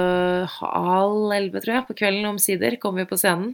halv 0.59 1.35
elleve, 1.37 1.61
tror 1.61 1.77
jeg, 1.77 1.87
på 1.91 1.97
kvelden 1.99 2.31
omsider 2.31 2.79
kom 2.81 2.97
vi 2.97 3.05
på 3.09 3.19
scenen. 3.21 3.53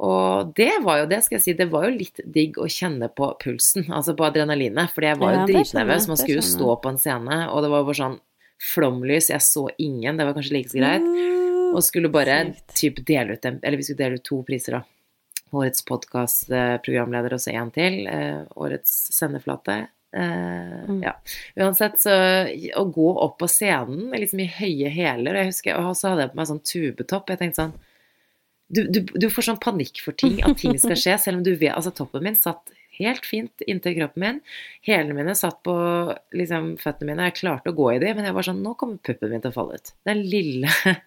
Og 0.00 0.54
det 0.56 0.78
var 0.80 1.02
jo 1.02 1.08
det, 1.10 1.18
skal 1.26 1.36
jeg 1.36 1.44
si, 1.44 1.54
det 1.58 1.66
var 1.68 1.84
jo 1.84 1.98
litt 1.98 2.22
digg 2.24 2.56
å 2.56 2.64
kjenne 2.72 3.10
på 3.12 3.26
pulsen, 3.42 3.84
altså 3.92 4.14
på 4.16 4.24
adrenalinet. 4.30 4.94
Fordi 4.94 5.10
jeg 5.10 5.20
var 5.20 5.34
jo 5.34 5.42
Ja, 5.42 5.48
dritnervøs. 5.50 6.06
Man 6.08 6.20
skulle 6.20 6.38
jo 6.40 6.46
stå 6.46 6.76
på 6.80 6.94
en 6.94 7.00
scene, 7.02 7.42
og 7.52 7.60
det 7.66 7.72
var 7.74 7.84
bare 7.84 8.00
sånn 8.00 8.16
flomlys. 8.70 9.28
Jeg 9.34 9.44
så 9.44 9.66
ingen, 9.76 10.16
det 10.16 10.24
var 10.24 10.38
kanskje 10.38 10.56
like 10.56 10.72
så 10.72 10.80
greit. 10.80 11.04
Og 11.70 11.84
skulle 11.84 12.08
bare 12.12 12.38
typ 12.72 13.04
dele 13.06 13.36
ut 13.36 13.44
dem, 13.44 13.60
Eller 13.62 13.76
vi 13.76 13.84
skulle 13.86 14.00
dele 14.00 14.16
ut 14.16 14.24
to 14.24 14.40
priser, 14.48 14.80
da. 14.80 14.99
Årets 15.52 15.82
podkastprogramleder 15.88 17.34
og 17.36 17.40
så 17.42 17.52
en 17.56 17.70
til. 17.74 18.06
eh, 18.06 18.42
Årets 18.56 18.92
sendeflate. 19.16 19.88
Eh, 20.12 20.86
Mm. 20.90 21.02
Ja. 21.04 21.12
Uansett, 21.60 22.00
så 22.02 22.10
å 22.76 22.84
gå 22.90 23.08
opp 23.22 23.36
på 23.38 23.46
scenen 23.48 24.10
liksom 24.10 24.40
i 24.42 24.46
høye 24.50 24.88
hæler 24.90 25.36
Og 25.36 25.38
jeg 25.44 25.50
husker, 25.52 25.76
og 25.78 25.94
så 25.94 26.08
hadde 26.10 26.22
jeg 26.24 26.32
på 26.32 26.36
meg 26.40 26.48
sånn 26.50 26.62
tubetopp. 26.66 27.28
Jeg 27.30 27.38
tenkte 27.38 27.62
sånn 27.62 27.74
du, 28.70 28.80
du, 28.90 29.00
du 29.18 29.28
får 29.30 29.42
sånn 29.48 29.60
panikk 29.62 30.00
for 30.02 30.12
ting, 30.12 30.40
at 30.42 30.56
ting 30.58 30.76
skal 30.78 30.96
skje, 30.98 31.14
selv 31.18 31.36
om 31.38 31.42
du 31.46 31.54
vet 31.56 31.74
Altså, 31.74 31.90
toppen 31.94 32.22
min 32.22 32.34
satt 32.38 32.70
helt 33.00 33.24
fint 33.26 33.62
inntil 33.66 33.94
kroppen 33.96 34.20
min. 34.24 34.40
Hælene 34.86 35.14
mine 35.16 35.34
satt 35.38 35.62
på 35.66 35.74
liksom, 36.34 36.76
føttene 36.82 37.12
mine, 37.12 37.28
jeg 37.30 37.38
klarte 37.40 37.70
å 37.70 37.76
gå 37.78 37.92
i 37.94 37.98
de, 38.02 38.10
men 38.14 38.24
jeg 38.28 38.34
var 38.34 38.42
sånn 38.46 38.62
Nå 38.62 38.74
kommer 38.78 38.98
puppen 38.98 39.30
min 39.30 39.40
til 39.42 39.50
å 39.50 39.56
falle 39.56 39.78
ut. 39.78 39.92
Den 40.06 40.22
lille 40.26 40.68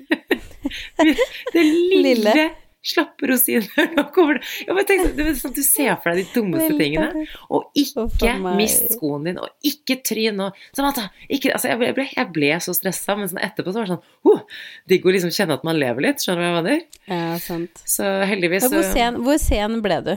Den 1.54 1.70
lille, 1.90 2.02
Lille. 2.02 2.48
Slappe 2.80 3.28
rosiner 3.28 3.90
Nå 3.96 4.06
kommer 4.14 4.38
det 4.38 4.46
ja, 4.66 4.74
men 4.76 4.86
tenk, 4.88 5.10
du, 5.16 5.22
vet 5.26 5.38
sånn, 5.40 5.52
du 5.56 5.62
ser 5.64 5.98
for 6.00 6.12
deg 6.14 6.22
de 6.24 6.32
dummeste 6.32 6.76
tingene. 6.78 7.26
Og 7.52 7.68
ikke 7.76 8.32
mist 8.56 8.94
skoen 8.96 9.28
din, 9.28 9.40
og 9.42 9.52
ikke 9.66 9.98
tryn 10.06 10.40
og 10.40 10.56
at, 10.80 11.02
ikke, 11.28 11.52
altså, 11.56 11.70
jeg, 11.74 11.94
ble, 11.96 12.06
jeg, 12.08 12.28
ble, 12.34 12.50
så 12.64 12.74
stressa, 12.76 13.16
men 13.18 13.30
sånn 13.30 13.42
etterpå 13.44 13.74
så 13.74 13.82
var 13.82 13.88
det 13.90 13.96
sånn 13.98 14.32
oh, 14.32 14.42
Digg 14.88 15.06
å 15.06 15.14
liksom 15.14 15.32
kjenne 15.34 15.58
at 15.58 15.66
man 15.66 15.80
lever 15.80 16.06
litt, 16.08 16.24
skjønner 16.24 16.40
du 16.40 16.46
hva 16.46 16.50
jeg 16.50 16.60
mener? 16.64 16.84
Ja, 17.10 17.38
sant. 17.44 17.82
Så 17.88 18.06
heldigvis 18.30 18.68
hvor, 18.70 18.86
sen, 18.96 19.20
hvor 19.26 19.40
sen 19.42 19.80
ble 19.84 20.00
du? 20.06 20.14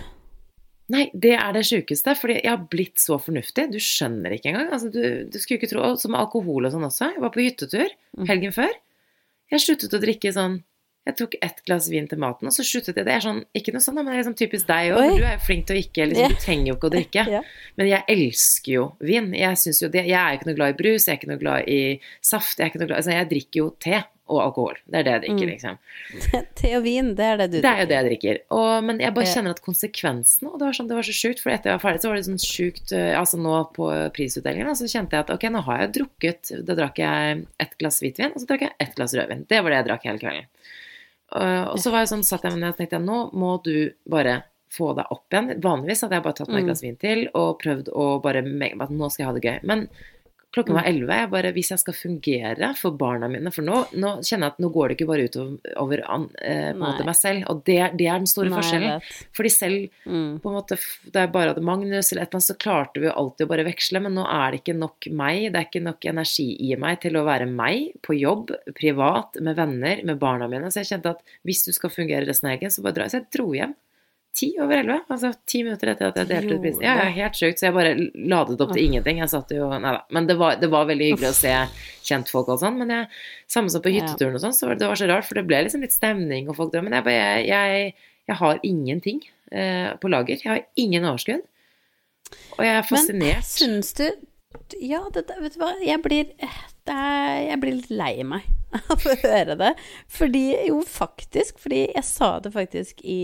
Nei, 0.93 1.07
det 1.15 1.35
er 1.39 1.55
det 1.55 1.63
sjukeste, 1.67 2.13
fordi 2.19 2.41
jeg 2.41 2.51
har 2.51 2.63
blitt 2.69 2.99
så 3.01 3.15
fornuftig. 3.21 3.69
Du 3.71 3.79
skjønner 3.81 4.35
ikke 4.35 4.51
engang. 4.51 4.67
Altså, 4.75 4.91
du, 4.91 5.29
du 5.31 5.37
skulle 5.39 5.61
ikke 5.61 5.71
tro 5.71 5.93
Som 5.99 6.17
alkohol 6.19 6.67
og 6.67 6.73
sånn 6.75 6.83
også. 6.85 7.13
Jeg 7.15 7.23
var 7.23 7.33
på 7.33 7.43
hyttetur 7.43 7.93
Mm. 8.13 8.27
helgen 8.29 8.51
før. 8.53 8.69
Jeg 9.49 9.61
sluttet 9.63 9.93
å 9.97 9.99
drikke 10.01 10.29
sånn 10.35 10.59
Jeg 11.03 11.17
tok 11.19 11.33
ett 11.43 11.57
glass 11.67 11.89
vin 11.91 12.05
til 12.07 12.19
maten, 12.23 12.47
og 12.47 12.55
så 12.55 12.63
sluttet 12.63 12.95
jeg. 12.95 13.03
Det 13.07 13.11
er 13.17 13.23
sånn, 13.25 13.41
ikke 13.59 13.73
noe 13.75 13.83
sånn, 13.83 13.97
men 13.99 14.07
det 14.07 14.21
er 14.21 14.27
sånn 14.29 14.37
typisk 14.39 14.69
deg 14.69 14.93
òg. 14.95 15.17
Du 15.17 15.25
er 15.25 15.33
jo 15.35 15.43
flink 15.43 15.67
til 15.67 15.75
å 15.75 15.81
ikke 15.81 16.07
liksom, 16.07 16.31
Du 16.31 16.43
trenger 16.45 16.71
jo 16.71 16.77
ikke 16.79 16.89
å 16.91 16.95
drikke. 16.97 17.25
Yeah. 17.33 17.45
Men 17.79 17.87
jeg 17.89 18.03
elsker 18.11 18.71
jo 18.73 18.83
vin. 19.01 19.31
Jeg, 19.33 19.57
jo 19.81 19.87
det, 19.89 20.03
jeg 20.09 20.19
er 20.19 20.35
ikke 20.37 20.49
noe 20.51 20.57
glad 20.57 20.73
i 20.73 20.77
brus, 20.79 21.07
jeg 21.07 21.15
er 21.15 21.19
ikke 21.21 21.31
noe 21.31 21.41
glad 21.41 21.69
i 21.71 21.79
saft. 22.23 22.59
Jeg, 22.59 22.73
glad, 22.75 22.91
altså 22.99 23.15
jeg 23.15 23.29
drikker 23.31 23.59
jo 23.63 23.69
te 23.81 24.01
og 24.31 24.39
alkohol. 24.39 24.77
Det 24.87 24.99
er 25.01 25.03
det 25.07 25.13
jeg 25.13 25.21
drikker, 25.25 25.43
Mm. 25.43 25.51
liksom. 25.51 25.79
Te 26.59 26.69
og 26.77 26.83
vin, 26.85 27.09
det 27.17 27.25
er 27.27 27.39
det 27.41 27.47
du 27.51 27.57
drikker. 27.57 27.65
Det 27.67 27.71
er 27.73 27.81
jo 27.83 27.89
det 27.89 27.97
jeg 27.97 28.05
drikker. 28.07 28.39
Og, 28.55 28.69
men 28.87 29.01
jeg 29.03 29.15
bare 29.17 29.31
kjenner 29.33 29.55
at 29.55 29.61
konsekvensen 29.65 30.47
Og 30.47 30.55
det 30.59 30.67
var, 30.69 30.77
sånn, 30.77 30.87
det 30.91 30.95
var 30.97 31.07
så 31.07 31.15
sjukt, 31.17 31.41
for 31.43 31.51
etter 31.51 31.71
jeg 31.73 31.79
var 31.79 31.83
ferdig, 31.83 32.03
så 32.03 32.11
var 32.11 32.19
det 32.19 32.27
sånn 32.29 32.39
sjukt 32.43 32.93
eh, 32.95 33.11
Altså 33.19 33.39
nå 33.41 33.57
på 33.75 33.89
prisutdelingen, 34.15 34.71
så 34.79 34.87
kjente 34.87 35.17
jeg 35.17 35.25
at 35.27 35.33
ok, 35.35 35.43
nå 35.51 35.63
har 35.67 35.83
jeg 35.83 35.91
drukket 35.99 36.53
Da 36.69 36.77
drakk 36.79 37.03
jeg 37.03 37.43
ett 37.65 37.75
glass 37.83 37.99
hvitvin, 38.03 38.31
og 38.31 38.39
så 38.43 38.49
drakk 38.53 38.63
jeg 38.69 38.75
ett 38.85 38.95
glass 38.95 39.15
rødvin. 39.17 39.43
Det 39.51 39.59
var 39.59 39.73
det 39.75 39.81
jeg 39.81 39.89
drakk 39.91 40.07
hele 40.07 40.23
kvelden. 40.23 40.49
Og, 41.33 41.73
og 41.73 41.79
så 41.81 41.91
var 41.93 42.03
jeg 42.03 42.11
sånn, 42.13 42.23
satt 42.27 42.43
jeg 42.45 42.57
med 42.57 42.69
og 42.73 42.77
tenkte 42.77 42.99
nå 43.01 43.19
må 43.33 43.55
du 43.65 43.93
bare 44.09 44.43
få 44.73 44.93
deg 44.97 45.05
opp 45.13 45.33
igjen. 45.33 45.61
Vanligvis 45.61 46.01
hadde 46.05 46.17
jeg 46.17 46.25
bare 46.25 46.37
tatt 46.39 46.49
meg 46.49 46.59
et 46.59 46.63
Mm. 46.63 46.69
glass 46.71 46.83
vin 46.83 46.95
til 46.97 47.27
og 47.37 47.59
prøvd 47.61 47.89
å 47.93 48.07
bare 48.23 48.41
nå 48.89 49.09
skal 49.11 49.23
jeg 49.23 49.27
ha 49.29 49.33
det 49.37 49.43
gøy. 49.45 49.59
Men 49.69 49.87
klokken 50.53 50.75
var 50.77 50.85
elleve. 50.89 51.15
Jeg 51.23 51.29
bare, 51.33 51.51
hvis 51.55 51.71
jeg 51.73 51.81
skal 51.81 51.95
fungere 51.97 52.69
for 52.77 52.95
barna 52.99 53.27
mine 53.31 53.51
For 53.53 53.65
nå, 53.65 53.79
nå 53.97 54.11
kjenner 54.21 54.47
jeg 54.47 54.53
at 54.53 54.59
nå 54.63 54.69
går 54.73 54.89
det 54.91 54.97
ikke 54.97 55.07
bare 55.09 55.25
utover 55.27 55.77
over, 55.81 56.03
an, 56.13 56.27
eh, 56.41 56.71
på 56.71 56.77
en 56.77 56.83
måte 56.83 57.05
meg 57.07 57.17
selv. 57.17 57.47
Og 57.49 57.63
det, 57.65 57.79
det 57.97 58.07
er 58.07 58.21
den 58.21 58.29
store 58.29 58.51
Nei, 58.51 58.57
forskjellen. 58.61 59.07
Fordi 59.33 59.51
selv 59.53 59.89
Mm. 60.03 60.39
på 60.43 60.49
en 60.49 60.55
måte, 60.57 60.77
da 61.11 61.23
jeg 61.23 61.31
bare 61.33 61.53
hadde 61.53 61.63
Magnus 61.63 62.11
eller 62.11 62.23
et 62.23 62.29
eller 62.29 62.39
annet, 62.39 62.49
så 62.49 62.57
klarte 62.59 62.99
vi 63.01 63.07
jo 63.07 63.13
alltid 63.17 63.45
å 63.45 63.49
bare 63.49 63.65
veksle, 63.65 64.01
men 64.03 64.13
nå 64.17 64.25
er 64.29 64.51
det 64.51 64.59
ikke 64.61 64.75
nok 64.77 65.07
meg, 65.11 65.51
det 65.53 65.59
er 65.59 65.67
ikke 65.69 65.83
nok 65.83 66.05
energi 66.11 66.47
i 66.69 66.75
meg 66.75 66.99
til 67.01 67.17
å 67.17 67.25
være 67.25 67.47
meg 67.49 67.93
på 68.05 68.17
jobb, 68.19 68.51
privat, 68.77 69.39
med 69.41 69.55
venner, 69.57 70.03
med 70.05 70.19
barna 70.19 70.47
mine. 70.51 70.69
Så 70.71 70.83
jeg 70.83 70.91
kjente 70.93 71.15
at 71.15 71.23
hvis 71.47 71.63
du 71.65 71.71
skal 71.75 71.89
fungere 71.93 72.27
resten 72.27 72.49
av 72.49 72.55
helgen, 72.57 72.73
så 72.73 72.83
bare 72.85 72.97
dra. 72.99 73.07
Så 73.09 73.21
jeg 73.21 73.31
dro 73.33 73.49
hjem. 73.57 73.73
Ti 74.33 74.47
over 74.63 74.79
elleve, 74.79 75.03
altså 75.13 75.29
ti 75.45 75.59
minutter 75.61 75.91
etter 75.91 76.07
at 76.07 76.15
jeg 76.17 76.29
delte 76.31 76.55
ut 76.55 76.63
prisen. 76.63 76.81
Ja, 76.81 76.95
ja, 77.03 77.09
helt 77.13 77.35
sjukt. 77.37 77.59
Så 77.61 77.67
jeg 77.67 77.75
bare 77.75 77.91
ladet 78.01 78.63
opp 78.65 78.71
til 78.73 78.87
ingenting. 78.87 79.19
Jeg 79.21 79.29
satt 79.29 79.51
jo 79.53 79.67
Nei 79.69 79.91
da. 79.93 79.99
Men 80.15 80.25
det 80.29 80.35
var, 80.39 80.55
det 80.57 80.69
var 80.73 80.87
veldig 80.89 81.09
hyggelig 81.11 81.29
å 81.29 81.35
se 81.37 81.51
kjentfolk 82.07 82.49
og 82.49 82.57
sånn. 82.63 82.79
Men 82.79 82.93
jeg, 82.95 83.11
samme 83.53 83.69
som 83.69 83.83
på 83.85 83.93
hytteturen 83.93 84.39
og 84.39 84.41
sånn, 84.41 84.55
så 84.57 84.71
var 84.71 84.79
det, 84.79 84.87
var 84.89 84.97
så 84.97 85.09
rart, 85.11 85.27
for 85.27 85.37
det 85.37 85.43
ble 85.45 85.59
liksom 85.67 85.85
litt 85.85 85.93
stemning 85.93 86.49
og 86.49 86.57
folk 86.57 86.73
drar. 86.73 86.81
Men 86.87 86.95
jeg 86.97 87.05
bare 87.05 87.27
jeg, 87.45 87.91
jeg, 88.25 88.37
har 88.39 88.63
ingenting 88.65 89.19
eh, 89.51 89.91
på 90.01 90.09
lager. 90.09 90.41
Jeg 90.41 90.49
har 90.49 90.63
ingen 90.81 91.05
overskudd. 91.11 91.43
Og 92.57 92.63
jeg 92.65 92.79
er 92.79 92.87
fascinert. 92.87 93.43
Men 93.43 93.51
Syns 93.51 93.93
du 93.99 94.07
Ja, 94.81 95.03
det, 95.13 95.27
vet 95.43 95.53
du 95.53 95.61
hva, 95.61 95.75
jeg 95.77 96.01
blir 96.01 96.33
det 96.33 96.95
er, 96.95 97.37
Jeg 97.51 97.59
blir 97.61 97.77
litt 97.77 97.93
lei 97.93 98.15
meg 98.25 98.49
av 98.89 98.97
å 98.97 99.13
høre 99.27 99.59
det. 99.61 99.75
Fordi 100.09 100.43
Jo, 100.71 100.81
faktisk. 100.89 101.61
Fordi 101.61 101.85
jeg 101.91 102.05
sa 102.09 102.39
det 102.41 102.55
faktisk 102.57 103.05
i 103.05 103.21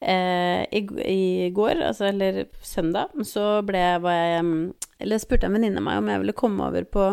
eh, 0.00 0.64
i, 0.72 0.82
I 1.04 1.50
går, 1.56 1.82
altså 1.90 2.08
eller 2.10 2.44
søndag, 2.64 3.12
så 3.26 3.60
ble 3.66 3.80
jeg, 3.80 4.02
jeg 4.02 4.42
mm, 4.46 4.58
Eller 5.00 5.22
spurte 5.22 5.48
en 5.48 5.56
venninne 5.56 5.84
meg 5.84 6.00
om 6.00 6.10
jeg 6.10 6.24
ville 6.24 6.36
komme 6.36 6.66
over 6.68 6.88
på 6.88 7.12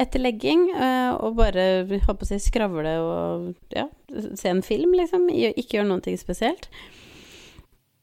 etter 0.00 0.22
legging 0.22 0.70
eh, 0.72 1.10
og 1.12 1.36
bare 1.36 1.66
holdt 2.06 2.24
å 2.24 2.28
si 2.30 2.38
skravle 2.40 2.94
og 3.04 3.50
ja, 3.74 3.84
se 4.08 4.48
en 4.48 4.64
film, 4.64 4.94
liksom. 4.96 5.28
Ikke 5.28 5.76
gjøre 5.76 5.90
noe 5.90 6.16
spesielt. 6.16 6.70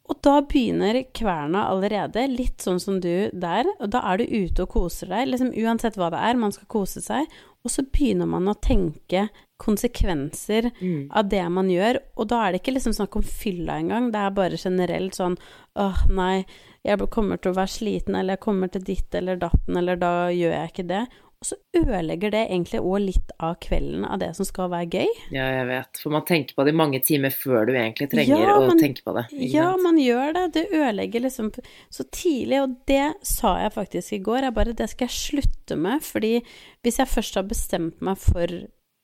Og 0.08 0.20
da 0.24 0.38
begynner 0.48 1.02
kverna 1.16 1.66
allerede, 1.68 2.30
litt 2.32 2.64
sånn 2.64 2.80
som 2.80 3.02
du 3.04 3.28
der, 3.34 3.68
og 3.82 3.92
da 3.92 4.06
er 4.08 4.22
du 4.22 4.30
ute 4.46 4.64
og 4.64 4.72
koser 4.78 5.12
deg, 5.12 5.34
liksom 5.34 5.52
uansett 5.52 5.98
hva 6.00 6.12
det 6.14 6.22
er, 6.24 6.40
man 6.40 6.54
skal 6.56 6.70
kose 6.72 7.04
seg, 7.04 7.28
og 7.66 7.74
så 7.74 7.84
begynner 7.84 8.30
man 8.30 8.48
å 8.48 8.56
tenke 8.56 9.26
konsekvenser 9.58 10.72
Mm. 10.82 11.10
av 11.12 11.30
det 11.30 11.44
man 11.52 11.70
gjør, 11.70 12.00
og 12.18 12.28
da 12.28 12.42
er 12.48 12.52
det 12.54 12.62
ikke 12.62 12.74
liksom 12.78 12.94
snakk 12.94 13.16
om 13.16 13.24
fylla 13.24 13.80
engang, 13.82 14.12
det 14.12 14.20
er 14.20 14.30
bare 14.32 14.58
generelt 14.58 15.14
sånn 15.18 15.38
åh, 15.76 16.08
nei, 16.10 16.46
jeg 16.86 16.98
kommer 17.12 17.38
til 17.42 17.52
å 17.52 17.56
være 17.58 17.68
sliten, 17.70 18.16
eller 18.16 18.34
jeg 18.38 18.40
kommer 18.46 18.72
til 18.72 18.82
ditt 18.82 19.14
eller 19.16 19.36
datten, 19.38 19.78
eller 19.78 19.96
da 19.96 20.30
gjør 20.30 20.54
jeg 20.56 20.72
ikke 20.74 20.88
det. 20.88 21.08
Og 21.38 21.46
så 21.46 21.56
ødelegger 21.78 22.32
det 22.34 22.40
egentlig 22.50 22.80
òg 22.82 23.00
litt 23.06 23.32
av 23.40 23.60
kvelden 23.62 24.06
av 24.10 24.18
det 24.18 24.32
som 24.36 24.44
skal 24.48 24.72
være 24.72 24.88
gøy. 24.90 25.12
Ja, 25.30 25.44
jeg 25.60 25.68
vet. 25.68 26.00
For 26.02 26.10
man 26.10 26.24
tenker 26.26 26.56
på 26.58 26.66
det 26.66 26.74
i 26.74 26.78
mange 26.80 26.98
timer 27.06 27.30
før 27.30 27.68
du 27.68 27.74
egentlig 27.76 28.08
trenger 28.10 28.42
Ja, 28.42 28.56
å 28.58 28.74
tenke 28.80 29.04
på 29.06 29.14
det. 29.14 29.28
Ja, 29.54 29.68
sant? 29.76 29.84
man 29.84 29.98
gjør 30.02 30.34
det. 30.34 30.46
Det 30.56 30.64
ødelegger 30.74 31.22
liksom 31.28 31.52
så 31.94 32.08
tidlig, 32.10 32.64
og 32.64 32.74
det 32.88 33.14
sa 33.22 33.54
jeg 33.62 33.72
faktisk 33.76 34.14
i 34.18 34.20
går. 34.26 34.42
Jeg 34.48 34.54
bare 34.56 34.74
Det 34.74 34.90
skal 34.90 35.08
jeg 35.08 35.44
slutte 35.44 35.78
med, 35.78 36.02
fordi 36.02 36.42
hvis 36.84 36.98
jeg 36.98 37.08
først 37.08 37.36
har 37.36 37.44
bestemt 37.44 38.02
meg 38.02 38.18
for 38.18 38.48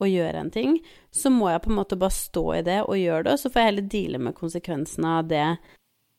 å 0.03 0.09
gjøre 0.11 0.43
en 0.43 0.51
ting, 0.53 0.77
så 1.13 1.31
må 1.33 1.49
jeg 1.51 1.63
på 1.65 1.71
en 1.71 1.79
måte 1.79 1.97
bare 1.99 2.15
stå 2.15 2.43
i 2.59 2.61
det 2.67 2.81
og 2.83 2.97
gjøre 2.99 3.23
det, 3.27 3.33
og 3.37 3.41
så 3.41 3.49
får 3.53 3.61
jeg 3.63 3.71
heller 3.71 3.89
deale 3.95 4.21
med 4.27 4.35
konsekvensene 4.37 5.17
av 5.19 5.27
det 5.31 5.43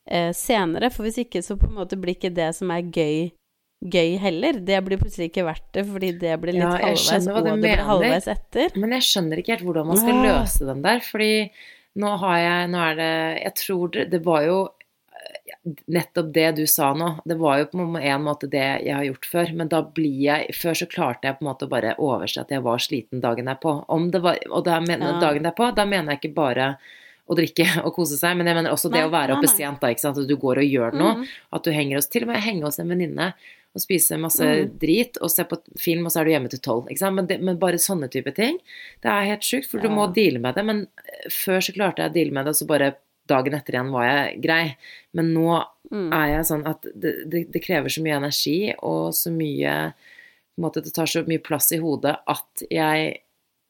eh, 0.08 0.32
senere. 0.36 0.90
For 0.94 1.06
hvis 1.06 1.20
ikke, 1.24 1.42
så 1.44 1.56
på 1.60 1.68
en 1.70 1.78
måte 1.78 1.98
blir 2.00 2.16
ikke 2.16 2.32
det 2.36 2.50
som 2.56 2.72
er 2.74 2.82
gøy, 2.88 3.30
gøy 3.84 4.14
heller. 4.22 4.60
Det 4.64 4.78
blir 4.86 5.00
plutselig 5.00 5.28
ikke 5.30 5.44
verdt 5.44 5.66
det, 5.76 5.82
fordi 5.90 6.12
det 6.22 6.36
blir 6.40 6.56
litt 6.56 6.62
Ja, 6.64 6.70
halvveis, 6.86 7.26
og 7.28 7.42
det 7.44 7.56
blir 7.60 7.82
halvveis 7.84 8.28
etter. 8.32 8.70
Men 8.80 8.94
jeg 8.96 9.04
skjønner 9.10 9.42
ikke 9.42 9.56
helt 9.58 9.66
hvordan 9.68 9.90
man 9.90 10.00
skal 10.00 10.14
Ah. 10.14 10.24
løse 10.30 10.68
den 10.70 10.80
der, 10.86 11.02
fordi 11.04 11.32
nå 12.00 12.14
har 12.24 12.38
jeg 12.42 12.70
Nå 12.72 12.78
er 12.90 12.94
det 12.98 13.12
Jeg 13.44 13.54
tror 13.60 13.90
det, 13.94 14.10
det 14.10 14.24
var 14.24 14.42
jo 14.48 14.56
nettopp 15.86 16.32
det 16.34 16.48
du 16.56 16.66
sa 16.66 16.92
nå. 16.94 17.08
Det 17.24 17.36
var 17.40 17.58
jo 17.62 17.66
på 17.72 17.84
en 18.00 18.22
måte 18.24 18.48
det 18.50 18.64
jeg 18.86 18.94
har 18.94 19.04
gjort 19.08 19.28
før, 19.30 19.52
men 19.54 19.68
da 19.72 19.82
blir 19.82 20.18
jeg 20.26 20.54
Før 20.58 20.74
så 20.74 20.86
klarte 20.90 21.28
jeg 21.28 21.38
på 21.38 21.44
en 21.44 21.50
måte 21.52 21.66
å 21.66 21.72
bare 21.72 21.94
overse 21.98 22.40
at 22.40 22.50
jeg 22.50 22.62
var 22.62 22.78
sliten 22.78 23.20
dagen 23.24 23.46
derpå. 23.50 23.84
Om 23.88 24.10
det 24.10 24.22
var 24.22 24.38
Og 24.50 24.64
da 24.64 24.80
mener, 24.80 25.14
Ja. 25.14 25.20
dagen 25.20 25.42
derpå, 25.42 25.74
da 25.74 25.84
mener 25.84 26.12
jeg 26.12 26.20
ikke 26.22 26.34
bare 26.34 26.76
å 27.28 27.34
drikke 27.34 27.64
og 27.86 27.94
kose 27.94 28.18
seg, 28.20 28.36
men 28.36 28.46
jeg 28.46 28.54
mener 28.56 28.70
også 28.70 28.90
det 28.92 29.04
å 29.04 29.10
være 29.10 29.32
oppe 29.38 29.48
nei. 29.48 29.56
sent, 29.56 29.80
da, 29.80 29.88
ikke 29.88 30.00
sant. 30.04 30.18
At 30.18 30.28
du 30.28 30.36
går 30.36 30.58
og 30.60 30.64
gjør 30.68 30.92
noe. 30.92 31.14
Mm. 31.16 31.26
At 31.52 31.64
du 31.64 31.70
henger 31.72 31.96
hos 31.96 32.06
Til 32.12 32.22
og 32.26 32.28
med 32.34 32.42
henge 32.44 32.64
hos 32.64 32.78
en 32.78 32.88
venninne 32.92 33.32
og 33.74 33.80
spise 33.82 34.14
masse 34.22 34.38
Mm. 34.44 34.78
drit 34.78 35.16
og 35.20 35.30
se 35.32 35.42
på 35.42 35.56
film, 35.76 36.04
og 36.06 36.12
så 36.12 36.20
er 36.20 36.24
du 36.24 36.30
hjemme 36.30 36.48
til 36.50 36.60
tolv. 36.60 36.86
ikke? 36.92 37.10
Men, 37.12 37.26
men 37.44 37.58
bare 37.58 37.74
sånne 37.82 38.06
type 38.08 38.30
ting. 38.36 38.58
Det 39.02 39.10
er 39.10 39.24
helt 39.32 39.42
sjukt, 39.42 39.66
for 39.66 39.80
du 39.82 39.88
må 39.90 40.06
deale 40.14 40.38
med 40.38 40.54
det. 40.54 40.64
Men 40.64 40.86
eh, 41.02 41.26
før 41.28 41.58
så 41.58 41.74
klarte 41.74 42.04
jeg 42.04 42.10
å 42.10 42.14
deale 42.14 42.30
med 42.36 42.44
det, 42.46 42.50
og 42.54 42.60
så 42.60 42.66
bare 42.70 42.94
dagen 43.30 43.54
etter 43.56 43.76
igjen 43.76 43.92
var 43.94 44.04
jeg 44.08 44.42
grei. 44.44 44.64
Men 45.12 45.32
nå 45.36 45.62
Mm. 45.92 46.08
er 46.16 46.28
jeg 46.30 46.46
sånn 46.48 46.62
at 46.66 46.86
det, 46.96 47.10
det, 47.28 47.40
det 47.52 47.60
krever 47.62 47.92
så 47.92 48.00
mye 48.02 48.16
energi 48.16 48.72
og 48.82 49.12
så 49.14 49.28
mye 49.30 49.74
på 49.92 50.56
en 50.58 50.64
måte, 50.64 50.80
Det 50.82 50.94
tar 50.96 51.06
så 51.06 51.20
mye 51.28 51.42
plass 51.44 51.68
i 51.76 51.78
hodet 51.82 52.14
at 52.26 52.62
jeg 52.72 53.18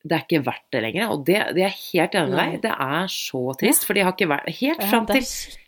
det 0.05 0.13
er 0.19 0.23
ikke 0.27 0.41
verdt 0.45 0.65
det 0.75 0.81
lenger. 0.85 1.11
Og 1.15 1.23
det, 1.25 1.39
det 1.57 1.63
er 1.65 1.71
jeg 1.71 1.77
helt 1.95 2.15
enig 2.21 2.31
med 2.35 2.39
deg. 2.39 2.57
Det 2.67 2.73
er 2.85 3.07
så 3.09 3.41
trist, 3.57 3.87
for 3.89 3.97
de 3.97 4.03
har 4.05 4.13
ikke 4.13 4.29
vært 4.29 4.51
Helt 4.53 4.83
Ja, 4.83 4.89
fram 4.91 5.07
til 5.09 5.23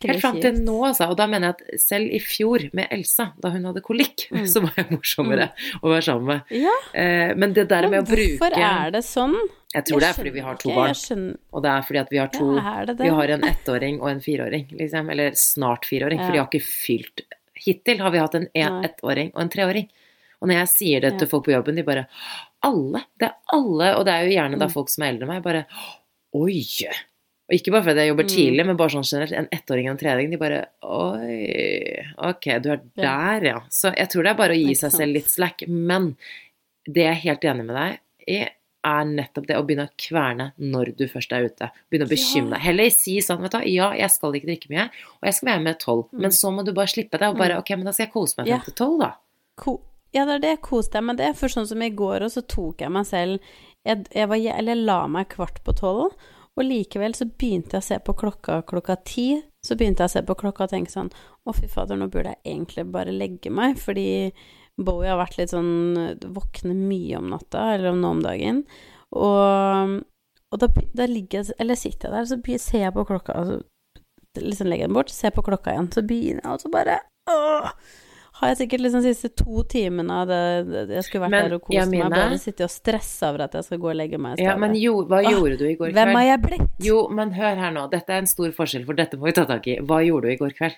Helt 0.05 0.21
fram 0.21 0.37
til 0.43 0.59
nå, 0.61 0.75
altså. 0.91 1.07
Og 1.09 1.17
da 1.17 1.25
mener 1.31 1.49
jeg 1.49 1.55
at 1.57 1.81
selv 1.81 2.13
i 2.13 2.19
fjor, 2.21 2.67
med 2.77 2.91
Elsa, 2.93 3.31
da 3.41 3.49
hun 3.55 3.65
hadde 3.71 3.81
kolikk, 3.85 4.27
Mm. 4.27 4.43
så 4.53 4.61
var 4.61 4.73
jeg 4.77 4.91
morsommere 4.91 5.49
å 5.81 5.89
være 5.89 6.05
sammen 6.05 6.27
med. 6.33 6.51
Ja, 6.53 6.75
Eh, 6.93 7.33
men 7.35 7.53
det 7.53 7.67
der 7.69 7.87
med 7.89 8.03
å 8.03 8.07
bruke 8.07 8.37
hvorfor 8.37 8.53
er 8.57 8.91
det 8.93 9.01
sånn? 9.05 9.35
Jeg 9.73 9.85
tror 9.89 9.99
det 10.01 10.07
er 10.09 10.15
fordi 10.17 10.31
vi 10.37 10.43
har 10.45 10.55
to 10.61 10.69
barn. 10.73 11.25
Og 11.53 11.63
det 11.65 11.71
er 11.71 11.81
fordi 11.87 11.99
at 12.01 12.11
vi 12.13 12.19
har 12.21 12.29
to 12.33 12.47
Ja, 12.55 12.73
det 12.85 12.95
det? 12.97 13.03
Vi 13.07 13.13
har 13.17 13.33
en 13.35 13.43
ettåring 13.49 13.99
og 14.01 14.09
en 14.11 14.21
fireåring, 14.23 14.67
liksom. 14.79 15.09
Eller 15.13 15.31
snart 15.37 15.85
fireåring, 15.89 16.21
for 16.21 16.31
de 16.31 16.39
har 16.41 16.47
ikke 16.49 16.63
fylt 16.63 17.25
Hittil 17.57 17.99
har 18.05 18.11
vi 18.13 18.19
hatt 18.21 18.35
en, 18.37 18.45
en 18.53 18.83
ettåring 18.85 19.31
og 19.33 19.41
en 19.41 19.49
treåring. 19.49 19.87
Og 20.41 20.47
når 20.49 20.59
jeg 20.59 20.67
sier 20.69 21.01
det 21.01 21.17
til 21.19 21.27
folk 21.31 21.45
på 21.47 21.51
jobben, 21.55 21.75
de 21.75 21.83
bare 21.83 22.07
Alle! 22.63 23.03
Det 23.19 23.27
er 23.29 23.35
alle! 23.53 23.91
Og 23.97 24.05
det 24.05 24.13
er 24.13 24.25
jo 24.27 24.35
gjerne 24.37 24.57
da 24.59 24.65
Mm. 24.67 24.73
folk 24.73 24.89
som 24.89 25.03
er 25.03 25.13
eldre 25.13 25.25
enn 25.27 25.33
meg, 25.35 25.43
bare 25.43 25.65
Oi! 26.33 26.63
Og 27.47 27.55
ikke 27.55 27.71
bare 27.71 27.83
fordi 27.87 28.01
jeg 28.03 28.09
jobber 28.11 28.25
Mm. 28.27 28.33
tidlig, 28.35 28.65
men 28.65 28.75
bare 28.77 28.89
sånn 28.89 29.07
generelt. 29.07 29.31
En 29.31 29.47
ettåring 29.55 29.85
og 29.87 29.91
en 29.95 29.97
treåring, 30.01 30.29
de 30.31 30.37
bare 30.37 30.65
Oi, 30.83 32.03
ok, 32.17 32.45
du 32.61 32.69
er 32.73 32.81
der, 32.97 33.45
ja. 33.45 33.59
Så 33.71 33.93
jeg 33.95 34.09
tror 34.11 34.23
det 34.23 34.31
er 34.33 34.39
bare 34.41 34.53
å 34.57 34.59
gi 34.59 34.73
seg 34.75 34.91
selv 34.91 35.13
litt 35.15 35.29
slack. 35.31 35.63
Men 35.67 36.15
det 36.85 37.03
jeg 37.05 37.11
er 37.15 37.21
helt 37.23 37.41
enig 37.47 37.65
med 37.65 37.75
deg 37.75 37.99
i, 38.27 38.39
er 38.87 39.03
nettopp 39.09 39.47
det 39.49 39.55
å 39.57 39.63
begynne 39.67 39.87
å 39.89 39.95
kverne 39.99 40.51
når 40.59 40.93
du 40.97 41.05
først 41.11 41.31
er 41.35 41.47
ute. 41.49 41.71
Begynne 41.91 42.07
å 42.07 42.11
bekymre 42.11 42.51
deg. 42.55 42.61
Heller 42.67 42.89
si 42.93 43.17
sånn, 43.23 43.41
vet 43.43 43.51
du 43.51 43.59
ja, 43.71 43.89
jeg 43.97 44.11
skal 44.13 44.31
ikke 44.37 44.47
drikke 44.51 44.69
mye, 44.71 44.85
og 45.17 45.23
jeg 45.27 45.33
skal 45.39 45.49
være 45.49 45.63
med 45.65 45.79
tolv, 45.79 46.05
men 46.13 46.31
så 46.31 46.51
må 46.53 46.63
du 46.63 46.71
bare 46.77 46.87
slippe 46.91 47.17
det, 47.19 47.27
og 47.27 47.37
bare, 47.37 47.55
Mm. 47.55 47.59
ok, 47.59 47.69
men 47.77 47.85
da 47.85 47.91
skal 47.91 48.05
jeg 48.07 48.13
kose 48.13 48.35
meg 48.37 48.47
frem 48.47 48.63
til 48.63 48.73
tolv, 48.73 48.99
da. 48.99 49.13
Ko 49.57 49.81
ja, 50.15 50.23
det 50.25 50.37
er 50.37 50.43
det. 50.43 50.55
Kos 50.65 50.89
deg 50.93 51.05
med 51.05 51.19
det. 51.21 51.33
For 51.39 51.51
sånn 51.51 51.67
som 51.69 51.83
i 51.83 51.91
går, 51.93 52.25
og 52.25 52.33
så 52.33 52.43
tok 52.47 52.83
jeg 52.83 52.93
meg 52.93 53.07
selv 53.09 53.53
Jeg, 53.87 54.03
jeg, 54.11 54.27
var, 54.27 54.39
jeg 54.41 54.79
la 54.81 54.99
meg 55.07 55.29
kvart 55.31 55.61
på 55.63 55.75
tolv, 55.77 56.15
og 56.57 56.65
likevel 56.65 57.13
så 57.15 57.27
begynte 57.29 57.77
jeg 57.77 57.83
å 57.83 57.87
se 57.87 57.97
på 58.03 58.15
klokka 58.17 58.61
klokka 58.67 58.97
ti. 59.07 59.27
Så 59.63 59.77
begynte 59.77 60.03
jeg 60.03 60.11
å 60.11 60.15
se 60.17 60.23
på 60.27 60.35
klokka 60.39 60.65
og 60.65 60.73
tenke 60.73 60.91
sånn 60.91 61.11
Å, 61.11 61.53
fy 61.55 61.69
fader, 61.71 61.99
nå 61.99 62.09
burde 62.11 62.33
jeg 62.35 62.55
egentlig 62.55 62.87
bare 62.91 63.15
legge 63.15 63.51
meg, 63.53 63.77
fordi 63.79 64.33
Bowie 64.77 65.09
har 65.09 65.19
vært 65.21 65.39
litt 65.39 65.53
sånn 65.53 66.17
Våkne 66.35 66.75
mye 66.77 67.21
om 67.21 67.31
natta, 67.31 67.71
eller 67.75 67.93
om 67.93 68.03
nå 68.03 68.13
om 68.17 68.23
dagen. 68.25 68.63
Og, 69.15 69.95
og 70.51 70.61
da, 70.61 70.69
da 70.97 71.07
ligger 71.07 71.41
jeg 71.41 71.55
Eller 71.63 71.79
sitter 71.79 72.09
jeg 72.09 72.17
der, 72.17 72.29
så 72.31 72.39
begynner, 72.41 72.65
ser 72.65 72.85
jeg 72.87 72.95
på 72.97 73.07
klokka, 73.11 73.37
altså 73.37 73.61
liksom 74.37 74.67
legger 74.69 74.89
den 74.89 74.93
bort, 74.93 75.09
ser 75.09 75.33
på 75.33 75.41
klokka 75.45 75.73
igjen, 75.73 75.87
så 75.93 76.03
begynner 76.05 76.43
jeg, 76.43 76.51
og 76.53 76.61
så 76.61 76.69
bare 76.69 76.99
åh, 77.31 77.71
har 78.37 78.51
jeg 78.51 78.57
sikkert 78.61 78.81
liksom 78.85 79.03
de 79.05 79.11
siste 79.15 79.29
to 79.39 79.63
timene 79.71 80.17
av 80.21 80.29
det, 80.29 80.39
jeg 80.93 81.03
skulle 81.07 81.23
vært 81.25 81.33
Men, 81.33 81.45
der 81.47 81.55
og 81.57 81.61
kost 81.65 81.73
meg, 81.73 81.79
Jamine? 81.79 82.09
bare 82.13 82.37
sittet 82.41 82.65
og 82.67 82.73
stressa 82.73 83.29
over 83.31 83.45
at 83.47 83.57
jeg 83.57 83.67
skal 83.67 83.79
gå 83.83 83.89
og 83.91 83.97
legge 83.97 84.19
meg 84.21 84.35
i 84.35 84.39
stedet. 84.39 84.49
Ja, 84.49 84.55
men 84.61 84.75
jo, 84.77 84.93
hva 85.09 85.21
Åh, 85.23 85.29
gjorde 85.33 85.57
du 85.57 85.65
i 85.65 85.75
går 85.79 85.89
kveld? 85.89 85.97
Hvem 85.97 86.13
har 86.19 86.25
jeg 86.27 86.41
blitt? 86.45 86.67
Jo, 86.85 86.97
men 87.09 87.31
hør 87.37 87.61
her 87.63 87.71
nå, 87.75 87.85
dette 87.93 88.13
er 88.13 88.21
en 88.23 88.29
stor 88.29 88.51
forskjell, 88.59 88.85
for 88.89 88.99
dette 88.99 89.17
må 89.17 89.29
vi 89.29 89.35
ta 89.39 89.45
tak 89.49 89.67
i. 89.73 89.77
Hva 89.81 90.01
gjorde 90.05 90.29
du 90.29 90.35
i 90.35 90.39
går 90.43 90.53
kveld? 90.59 90.77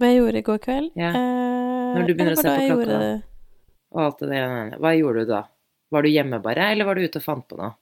Hva 0.00 0.08
jeg 0.08 0.20
gjorde 0.22 0.40
i 0.40 0.46
går 0.46 0.60
kveld? 0.64 0.90
Ja. 0.96 1.10
Eh, 1.12 1.90
Når 1.98 2.06
du 2.08 2.14
begynner 2.14 2.38
å 2.38 2.40
se 2.40 2.48
på 2.48 2.54
klokka. 2.56 2.70
gjorde? 2.72 3.10
Og 3.90 4.00
alt 4.06 4.22
det 4.22 4.30
der, 4.30 4.72
hva 4.80 4.92
gjorde 4.96 5.24
du 5.26 5.32
da? 5.34 5.42
Var 5.90 6.06
du 6.06 6.08
hjemme 6.12 6.38
bare, 6.44 6.70
eller 6.72 6.86
var 6.86 6.94
du 6.96 7.02
ute 7.04 7.18
og 7.20 7.24
fant 7.26 7.44
på 7.50 7.58
noe? 7.58 7.72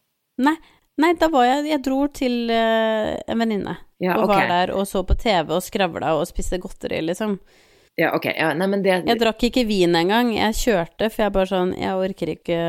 Nei, 0.40 0.54
nei 1.02 1.12
da 1.18 1.28
var 1.28 1.44
jeg 1.48 1.66
Jeg 1.68 1.82
dro 1.84 1.98
til 2.14 2.48
eh, 2.54 3.18
en 3.28 3.40
venninne 3.42 3.74
Ja, 4.00 4.14
og 4.22 4.30
var 4.30 4.46
der 4.48 4.70
og 4.74 4.86
så 4.88 5.02
på 5.06 5.16
TV 5.18 5.50
og 5.56 5.62
skravla 5.66 6.14
og 6.16 6.26
spiste 6.30 6.58
godteri, 6.62 7.02
liksom. 7.04 7.36
Ja, 7.98 8.12
ok. 8.14 8.28
Ja, 8.30 8.52
nei, 8.54 8.68
men 8.70 8.84
det 8.84 8.92
Jeg 9.08 9.18
drakk 9.18 9.42
ikke 9.48 9.64
vin 9.66 9.96
engang. 9.98 10.30
Jeg 10.36 10.54
kjørte, 10.54 11.08
for 11.10 11.24
jeg 11.24 11.34
bare 11.34 11.50
sånn 11.50 11.72
Jeg 11.74 11.96
orker 11.98 12.30
ikke 12.36 12.60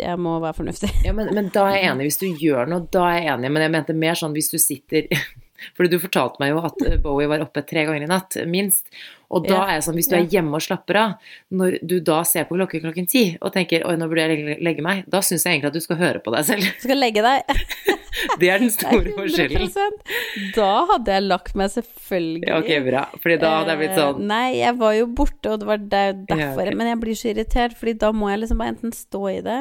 Jeg 0.00 0.16
må 0.16 0.38
være 0.40 0.56
fornuftig. 0.56 0.88
Ja, 1.06 1.12
men, 1.16 1.28
men 1.36 1.52
da 1.52 1.66
er 1.68 1.76
jeg 1.82 1.90
enig. 1.90 2.08
Hvis 2.08 2.20
du 2.22 2.26
gjør 2.30 2.70
noe, 2.70 2.86
da 2.88 3.04
er 3.10 3.20
jeg 3.20 3.30
enig. 3.34 3.52
Men 3.52 3.66
jeg 3.66 3.74
mente 3.76 3.96
mer 4.06 4.16
sånn 4.16 4.36
hvis 4.36 4.48
du 4.52 4.58
sitter 4.62 5.10
Fordi 5.76 5.90
du 5.92 5.98
fortalte 6.00 6.40
meg 6.40 6.54
jo 6.54 6.62
at 6.64 6.80
eh, 6.88 6.96
Bowie 7.04 7.28
var 7.28 7.42
oppe 7.44 7.60
tre 7.68 7.84
ganger 7.84 8.06
i 8.06 8.08
natt, 8.08 8.38
minst. 8.48 8.86
Og 9.28 9.44
da 9.44 9.58
er 9.66 9.74
jeg 9.76 9.84
sånn, 9.84 9.98
hvis 10.00 10.08
du 10.08 10.14
er 10.16 10.24
hjemme 10.32 10.56
og 10.56 10.64
slapper 10.64 10.96
av, 10.96 11.28
når 11.52 11.76
du 11.84 11.98
da 12.02 12.22
ser 12.24 12.48
på 12.48 12.56
klokken 12.56 12.80
klokken 12.82 13.06
ti 13.12 13.24
og 13.38 13.52
tenker 13.54 13.84
oi, 13.86 13.92
nå 14.00 14.08
burde 14.08 14.24
jeg 14.24 14.32
legge, 14.32 14.56
legge 14.64 14.84
meg, 14.86 15.04
da 15.12 15.20
syns 15.22 15.44
jeg 15.44 15.58
egentlig 15.58 15.70
at 15.70 15.76
du 15.76 15.84
skal 15.84 16.00
høre 16.00 16.24
på 16.24 16.32
deg 16.34 16.48
selv. 16.48 16.64
Du 16.80 16.88
skal 16.88 16.98
legge 17.04 17.22
deg. 17.28 17.60
Det 18.40 18.50
er 18.52 18.62
den 18.62 18.72
store 18.74 19.12
forskjellen. 19.16 19.68
100%. 19.68 20.14
Da 20.56 20.70
hadde 20.92 21.14
jeg 21.16 21.26
lagt 21.26 21.54
meg, 21.58 21.70
selvfølgelig. 21.74 22.48
Ja, 22.48 22.58
ok, 22.60 22.72
bra. 22.86 23.04
Fordi 23.22 23.38
da 23.42 23.52
hadde 23.58 23.74
jeg 23.74 23.82
blitt 23.82 23.94
Eh, 23.94 24.00
sånn 24.00 24.26
Nei, 24.30 24.48
jeg 24.60 24.76
var 24.80 24.96
jo 24.96 25.06
borte, 25.20 25.52
og 25.52 25.62
det 25.62 25.68
var 25.70 25.86
derfor. 25.92 26.40
Ja, 26.40 26.50
okay. 26.54 26.74
Men 26.80 26.92
jeg 26.92 27.00
blir 27.04 27.18
så 27.20 27.30
irritert, 27.32 27.78
fordi 27.78 27.96
da 27.98 28.12
må 28.16 28.30
jeg 28.32 28.42
liksom 28.44 28.60
bare 28.62 28.74
enten 28.76 28.94
stå 28.96 29.22
i 29.32 29.40
det 29.46 29.60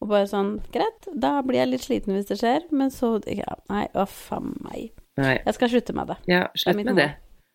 og 0.00 0.08
bare 0.08 0.28
sånn 0.30 0.54
Greit, 0.72 1.08
da 1.12 1.34
blir 1.44 1.60
jeg 1.60 1.72
litt 1.74 1.84
sliten 1.84 2.16
hvis 2.16 2.30
det 2.30 2.38
skjer, 2.40 2.64
men 2.72 2.92
så 2.94 3.18
ja, 3.28 3.58
Nei, 3.68 3.84
å 3.92 4.06
faen 4.08 4.54
meg. 4.64 4.94
Nei. 5.20 5.34
Jeg 5.44 5.56
skal 5.58 5.72
slutte 5.74 5.96
med 5.96 6.08
det. 6.08 6.16
Ja, 6.30 6.46
slutt 6.56 6.78
det 6.80 6.86
med 6.88 6.96
det. 6.96 7.10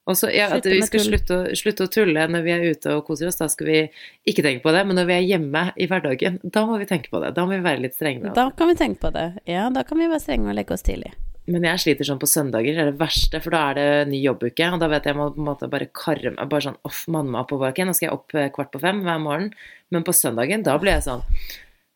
Og 0.06 0.18
så, 0.18 0.30
ja, 0.30 0.52
at 0.54 0.65
vi 0.70 0.78
skal 0.86 1.02
slutte 1.02 1.36
å, 1.36 1.46
slutte 1.58 1.88
å 1.88 1.91
tulle 1.91 2.28
når 2.30 2.44
vi 2.46 2.54
er 2.54 2.65
ute 2.76 2.94
og 2.94 3.08
koser 3.08 3.32
oss. 3.32 3.39
Da 3.39 3.48
skal 3.50 3.70
vi 3.72 3.78
ikke 4.30 4.46
tenke 4.46 4.62
på 4.62 4.74
det. 4.76 4.84
Men 4.86 5.00
når 5.00 5.10
vi 5.10 5.15
er 5.15 5.26
hjemme 5.26 5.63
i 5.82 5.88
hverdagen, 5.89 6.38
da 6.44 6.65
må 6.70 6.78
vi 6.82 6.89
tenke 6.89 7.10
på 7.10 7.22
det. 7.24 7.34
Da 7.38 7.48
må 7.48 7.56
vi 7.56 7.63
være 7.65 7.82
litt 7.88 7.98
strenge 7.98 8.22
med 8.22 8.34
oss. 8.34 8.38
Da 8.38 8.52
kan 8.54 8.70
vi 8.70 8.78
tenke 8.78 9.02
på 9.02 9.13
det. 9.15 9.32
Ja, 9.50 9.72
da 9.74 9.86
kan 9.88 10.02
vi 10.02 10.10
være 10.12 10.22
strenge 10.22 10.52
og 10.52 10.60
legge 10.60 10.78
oss 10.78 10.86
tidlig. 10.86 11.15
Men 11.50 11.65
jeg 11.68 11.82
sliter 11.82 12.08
sånn 12.08 12.22
på 12.22 12.30
søndager, 12.30 12.74
det 12.74 12.82
er 12.82 12.88
det 12.89 12.98
verste, 12.98 13.38
for 13.41 13.54
da 13.54 13.68
er 13.70 13.78
det 13.78 13.89
ny 14.10 14.22
jobbuke. 14.24 14.70
Og 14.74 14.82
da 14.82 14.89
vet 14.89 15.06
jeg 15.06 15.13
jeg 15.13 15.20
må 15.20 15.28
på 15.34 15.41
en 15.41 15.50
måte 15.50 15.70
bare 15.70 15.89
karre 15.94 16.34
meg, 16.34 16.48
bare 16.50 16.68
sånn 16.68 16.80
off, 16.86 17.04
manne 17.10 17.34
meg 17.34 17.44
opp 17.44 17.54
og 17.54 17.62
bare 17.62 17.76
ok, 17.76 17.84
nå 17.86 17.94
skal 17.98 18.08
jeg 18.08 18.15
opp 18.15 18.38
eh, 18.38 18.50
kvart 18.54 18.74
på 18.74 18.82
fem 18.82 19.04
hver 19.06 19.22
morgen. 19.22 19.52
Men 19.94 20.06
på 20.06 20.13
søndagen, 20.18 20.65
da 20.65 20.78
blir 20.82 20.98
jeg 20.98 21.06
sånn 21.06 21.26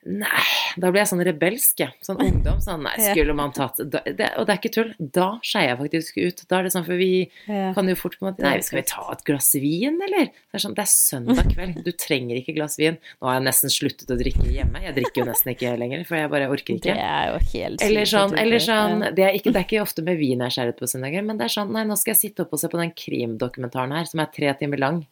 Nei, 0.07 0.43
da 0.79 0.89
blir 0.93 1.01
jeg 1.01 1.09
sånn 1.11 1.21
rebelsk, 1.27 1.81
jeg. 1.83 1.91
Sånn 2.07 2.21
ungdom. 2.23 2.61
Sånn 2.63 2.85
nei, 2.85 2.93
skulle 3.03 3.33
man 3.35 3.51
tatt 3.51 3.81
da, 3.83 3.99
det, 4.07 4.29
Og 4.39 4.45
det 4.47 4.53
er 4.53 4.59
ikke 4.61 4.71
tull. 4.71 4.93
Da 4.97 5.25
skeier 5.43 5.73
jeg 5.73 5.79
faktisk 5.81 6.19
ut. 6.23 6.43
Da 6.47 6.59
er 6.59 6.63
det 6.63 6.71
sånn, 6.71 6.85
for 6.87 6.95
vi 6.95 7.29
Ja. 7.49 7.73
kan 7.75 7.87
jo 7.91 7.95
fort 7.99 8.15
på 8.17 8.23
en 8.25 8.31
måte 8.31 8.39
Nei, 8.45 8.61
skal 8.63 8.79
vi 8.79 8.85
ta 8.87 9.03
et 9.11 9.25
glass 9.27 9.51
vin, 9.59 9.99
eller? 10.01 10.31
Det 10.31 10.55
er 10.55 10.63
sånn, 10.63 10.75
det 10.77 10.85
er 10.85 10.91
søndag 10.93 11.51
kveld. 11.51 11.83
Du 11.83 11.91
trenger 11.91 12.39
ikke 12.39 12.55
glass 12.55 12.77
vin. 12.79 12.97
Nå 13.19 13.27
har 13.27 13.41
jeg 13.41 13.47
nesten 13.49 13.69
sluttet 13.75 14.07
å 14.15 14.17
drikke 14.17 14.47
hjemme. 14.47 14.81
Jeg 14.87 14.95
drikker 14.95 15.25
jo 15.25 15.27
nesten 15.33 15.51
ikke 15.53 15.75
lenger, 15.77 16.05
for 16.07 16.15
jeg 16.15 16.29
bare 16.31 16.47
orker 16.49 16.79
ikke. 16.79 16.95
Det 16.95 16.97
er 16.97 17.33
jo 17.33 17.37
helt 17.59 17.83
Eller 17.83 18.05
sånn, 18.05 18.37
eller 18.39 18.59
sånn 18.59 18.99
det, 19.15 19.19
er 19.27 19.33
ikke, 19.35 19.51
det 19.51 19.59
er 19.59 19.67
ikke 19.67 19.81
ofte 19.83 20.01
med 20.01 20.17
vin 20.17 20.39
jeg 20.47 20.51
skjærer 20.55 20.69
ut 20.73 20.79
på 20.79 20.87
søndager, 20.95 21.25
men 21.25 21.37
det 21.37 21.49
er 21.49 21.55
sånn 21.59 21.71
Nei, 21.75 21.83
nå 21.83 21.97
skal 21.99 22.15
jeg 22.15 22.23
sitte 22.31 22.47
oppe 22.47 22.53
og 22.55 22.59
se 22.63 22.69
på 22.71 22.79
den 22.79 22.91
krimdokumentaren 22.95 23.91
her, 23.99 24.05
som 24.05 24.21
er 24.23 24.31
tre 24.33 24.53
timer 24.55 24.79
lang. 24.79 25.05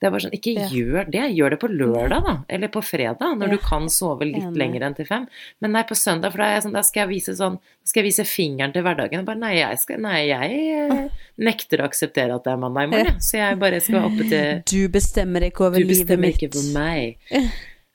Det 0.00 0.06
er 0.08 0.12
bare 0.14 0.22
sånn, 0.24 0.32
Ikke 0.32 0.54
Ja. 0.56 0.66
gjør 0.72 1.10
det, 1.12 1.24
gjør 1.36 1.50
det 1.50 1.58
på 1.60 1.68
lørdag, 1.68 2.24
da. 2.24 2.34
Eller 2.48 2.68
på 2.72 2.80
fredag, 2.82 3.20
når 3.36 3.48
Ja. 3.50 3.56
du 3.56 3.58
kan 3.58 3.88
sove 3.88 4.24
litt 4.24 4.42
Enig. 4.42 4.56
lenger 4.56 4.80
enn 4.86 4.96
til 4.96 5.04
fem. 5.04 5.26
Men 5.60 5.72
nei, 5.72 5.82
på 5.82 5.94
søndag, 5.94 6.32
for 6.32 6.38
da, 6.38 6.56
sånn, 6.60 6.72
da 6.72 6.80
skal 6.80 7.06
jeg 7.06 7.20
vise 7.20 7.36
sånn 7.36 7.58
skal 7.84 8.02
jeg 8.02 8.08
vise 8.12 8.24
fingeren 8.24 8.72
til 8.72 8.82
hverdagen. 8.82 9.18
Og 9.20 9.26
bare 9.26 9.38
nei, 9.38 9.54
jeg, 9.58 9.78
skal, 9.78 9.98
nei, 10.00 10.28
jeg 10.28 10.90
eh, 10.90 11.08
nekter 11.38 11.78
å 11.82 11.88
akseptere 11.90 12.34
at 12.34 12.44
det 12.44 12.52
er 12.52 12.56
mandag 12.56 12.84
i 12.84 12.86
morgen, 12.86 13.06
ja. 13.06 13.18
Så 13.20 13.32
jeg 13.36 13.58
bare 13.58 13.80
skal 13.80 14.04
oppe 14.08 14.24
til 14.28 14.62
Du 14.64 14.88
bestemmer 14.88 15.42
ikke 15.50 15.66
over 15.66 15.76
livet 15.78 16.18
mitt. 16.18 16.38
Du 16.38 16.48
bestemmer 16.48 16.48
ikke 16.48 16.52
for 16.54 16.80
meg. 16.80 17.16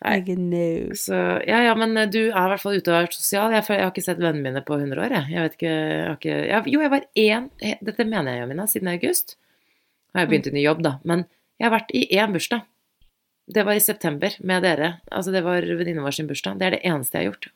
Nei. 0.05 0.89
Så 0.93 1.15
ja, 1.47 1.61
ja, 1.63 1.73
men 1.75 1.97
eh, 1.97 2.05
du 2.11 2.19
er 2.27 2.35
i 2.45 2.49
hvert 2.51 2.61
fall 2.61 2.77
ute 2.77 2.91
og 2.93 2.97
er 2.99 3.07
sosial. 3.11 3.51
Jeg, 3.55 3.65
jeg 3.71 3.81
har 3.81 3.91
ikke 3.93 4.03
sett 4.05 4.19
vennene 4.21 4.43
mine 4.43 4.61
på 4.65 4.77
100 4.77 5.01
år, 5.01 5.15
jeg. 5.15 5.31
Jeg 5.33 5.45
vet 5.45 5.55
ikke, 5.57 5.71
jeg 5.73 6.05
har 6.53 6.61
ikke 6.61 6.71
Jo, 6.73 6.81
jeg 6.83 6.91
var 6.93 7.07
én 7.15 7.49
eh, 7.61 7.75
Dette 7.81 8.05
mener 8.05 8.31
jeg 8.35 8.43
Jamina, 8.43 8.67
siden 8.69 8.91
august. 8.93 9.35
Har 10.13 10.25
jeg 10.25 10.29
begynt 10.31 10.47
i 10.51 10.55
ny 10.55 10.63
jobb, 10.67 10.83
da. 10.85 10.93
Men 11.03 11.25
jeg 11.59 11.67
har 11.67 11.75
vært 11.75 11.91
i 11.95 12.05
én 12.15 12.33
bursdag. 12.35 12.65
Det 13.45 13.65
var 13.65 13.77
i 13.77 13.83
september 13.83 14.33
med 14.41 14.63
dere. 14.65 14.95
Altså, 15.11 15.31
det 15.31 15.43
var 15.45 15.61
venninnen 15.61 16.03
vår 16.03 16.15
sin 16.17 16.27
bursdag. 16.27 16.57
Det 16.59 16.65
er 16.67 16.75
det 16.77 16.83
eneste 16.87 17.19
jeg 17.19 17.27
har 17.27 17.33
gjort. 17.33 17.47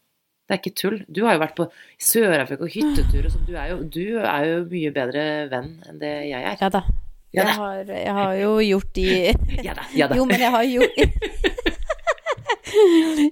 Det 0.50 0.56
er 0.56 0.62
ikke 0.64 0.80
tull. 0.82 0.98
Du 1.10 1.24
har 1.26 1.36
jo 1.36 1.42
vært 1.44 1.58
på 1.58 1.66
Sør-Afrika 2.02 2.66
og 2.66 2.74
hyttetur 2.74 3.28
og 3.28 3.34
sånn. 3.34 3.46
Du, 3.46 3.54
du 3.94 4.06
er 4.22 4.48
jo 4.48 4.64
mye 4.70 4.92
bedre 4.96 5.24
venn 5.52 5.76
enn 5.90 6.02
det 6.02 6.14
jeg 6.30 6.42
er. 6.42 6.58
Ja 6.62 6.70
da. 6.74 6.84
Ja 7.30 7.44
Jeg 7.46 7.58
har, 7.60 7.90
jeg 7.94 8.14
har 8.18 8.32
jo 8.40 8.54
gjort 8.66 8.94
de 8.98 9.04
Ja 9.68 9.76
da. 9.78 9.84
Ja 9.94 10.08
da. 10.10 10.16
Jo, 10.18 10.24
men 10.26 10.42
jeg 10.42 10.50
har 10.50 10.66
gjort 10.66 10.96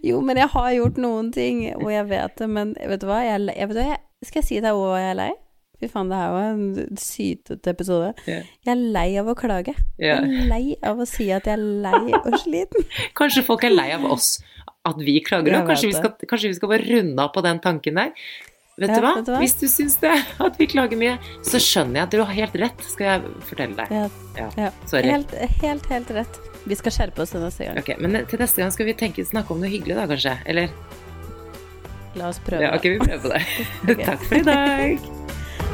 Jo, 0.05 0.21
men 0.21 0.37
jeg 0.37 0.49
har 0.53 0.69
gjort 0.75 0.97
noen 1.01 1.31
ting, 1.33 1.63
og 1.77 1.89
jeg 1.93 2.05
vet 2.09 2.35
det, 2.37 2.47
men 2.49 2.73
vet 2.77 3.01
du 3.01 3.07
hva? 3.09 3.23
Jeg, 3.25 3.41
vet 3.49 3.73
du 3.73 3.81
hva? 3.81 3.97
Skal 4.25 4.41
jeg 4.41 4.47
si 4.47 4.59
deg 4.61 4.73
hva 4.77 4.97
jeg 5.01 5.11
er 5.13 5.17
lei? 5.17 5.31
Fy 5.77 5.85
faen, 5.91 6.09
det 6.09 6.17
her 6.17 6.31
var 6.33 6.47
en 6.55 6.97
sytete 6.97 7.69
episode. 7.69 8.09
Yeah. 8.25 8.47
Jeg 8.65 8.71
er 8.73 8.79
lei 8.95 9.07
av 9.21 9.27
å 9.29 9.35
klage. 9.37 9.75
Yeah. 10.01 10.23
Jeg 10.25 10.41
er 10.41 10.49
lei 10.49 10.63
av 10.89 11.03
å 11.03 11.05
si 11.05 11.27
at 11.35 11.45
jeg 11.45 11.53
er 11.53 11.65
lei 11.85 12.17
og 12.17 12.33
sliten. 12.41 12.87
Kanskje 13.19 13.43
folk 13.45 13.65
er 13.67 13.75
lei 13.75 13.91
av 13.93 14.07
oss 14.09 14.37
at 14.87 14.97
vi 15.03 15.17
klager, 15.19 15.51
òg. 15.59 15.67
kanskje 15.67 16.27
kanskje 16.31 16.47
vi 16.53 16.55
skal 16.55 16.69
bare 16.71 16.85
runde 16.87 17.19
av 17.19 17.33
på 17.35 17.41
den 17.43 17.57
tanken 17.59 17.97
der. 17.99 18.13
Vet, 18.77 18.91
Ja, 18.93 18.99
du 19.01 19.05
vet 19.09 19.25
du 19.25 19.31
hva? 19.33 19.39
Hvis 19.41 19.55
du 19.59 19.65
syns 19.67 19.97
det, 19.99 20.13
at 20.47 20.57
vi 20.61 20.67
klager 20.69 20.99
mye, 21.01 21.17
så 21.45 21.59
skjønner 21.61 21.99
jeg 21.99 22.07
at 22.07 22.13
du 22.15 22.21
har 22.21 22.33
helt 22.37 22.57
rett, 22.61 22.83
skal 22.87 23.09
jeg 23.09 23.31
fortelle 23.49 23.75
deg. 23.81 23.91
Ja, 24.37 24.49
Ja. 24.55 24.71
Sorry. 24.87 25.11
Helt, 25.11 25.33
helt, 25.63 25.89
helt 25.91 26.13
rett. 26.21 26.39
Vi 26.67 26.77
skal 26.79 26.93
skjerpe 26.95 27.25
oss 27.25 27.35
til 27.35 27.43
neste 27.43 27.67
gang. 27.67 27.81
Ok, 27.81 27.93
Men 27.99 28.21
til 28.31 28.39
neste 28.41 28.63
gang 28.63 28.73
skal 28.75 28.87
vi 28.89 28.95
tenke, 28.97 29.25
snakke 29.27 29.53
om 29.55 29.61
noe 29.61 29.71
hyggelig, 29.71 29.97
da, 29.99 30.07
kanskje? 30.09 30.37
Eller? 30.47 30.73
La 32.17 32.31
oss 32.31 32.39
prøve. 32.45 32.63
Ja, 32.63 32.73
ok, 32.77 32.91
vi 32.95 32.99
prøver 33.03 33.23
på 33.27 33.33
det. 33.35 33.45
okay. 33.91 34.03
Takk 34.05 34.27
for 34.29 34.39
i 34.39 34.45
dag. 34.47 35.26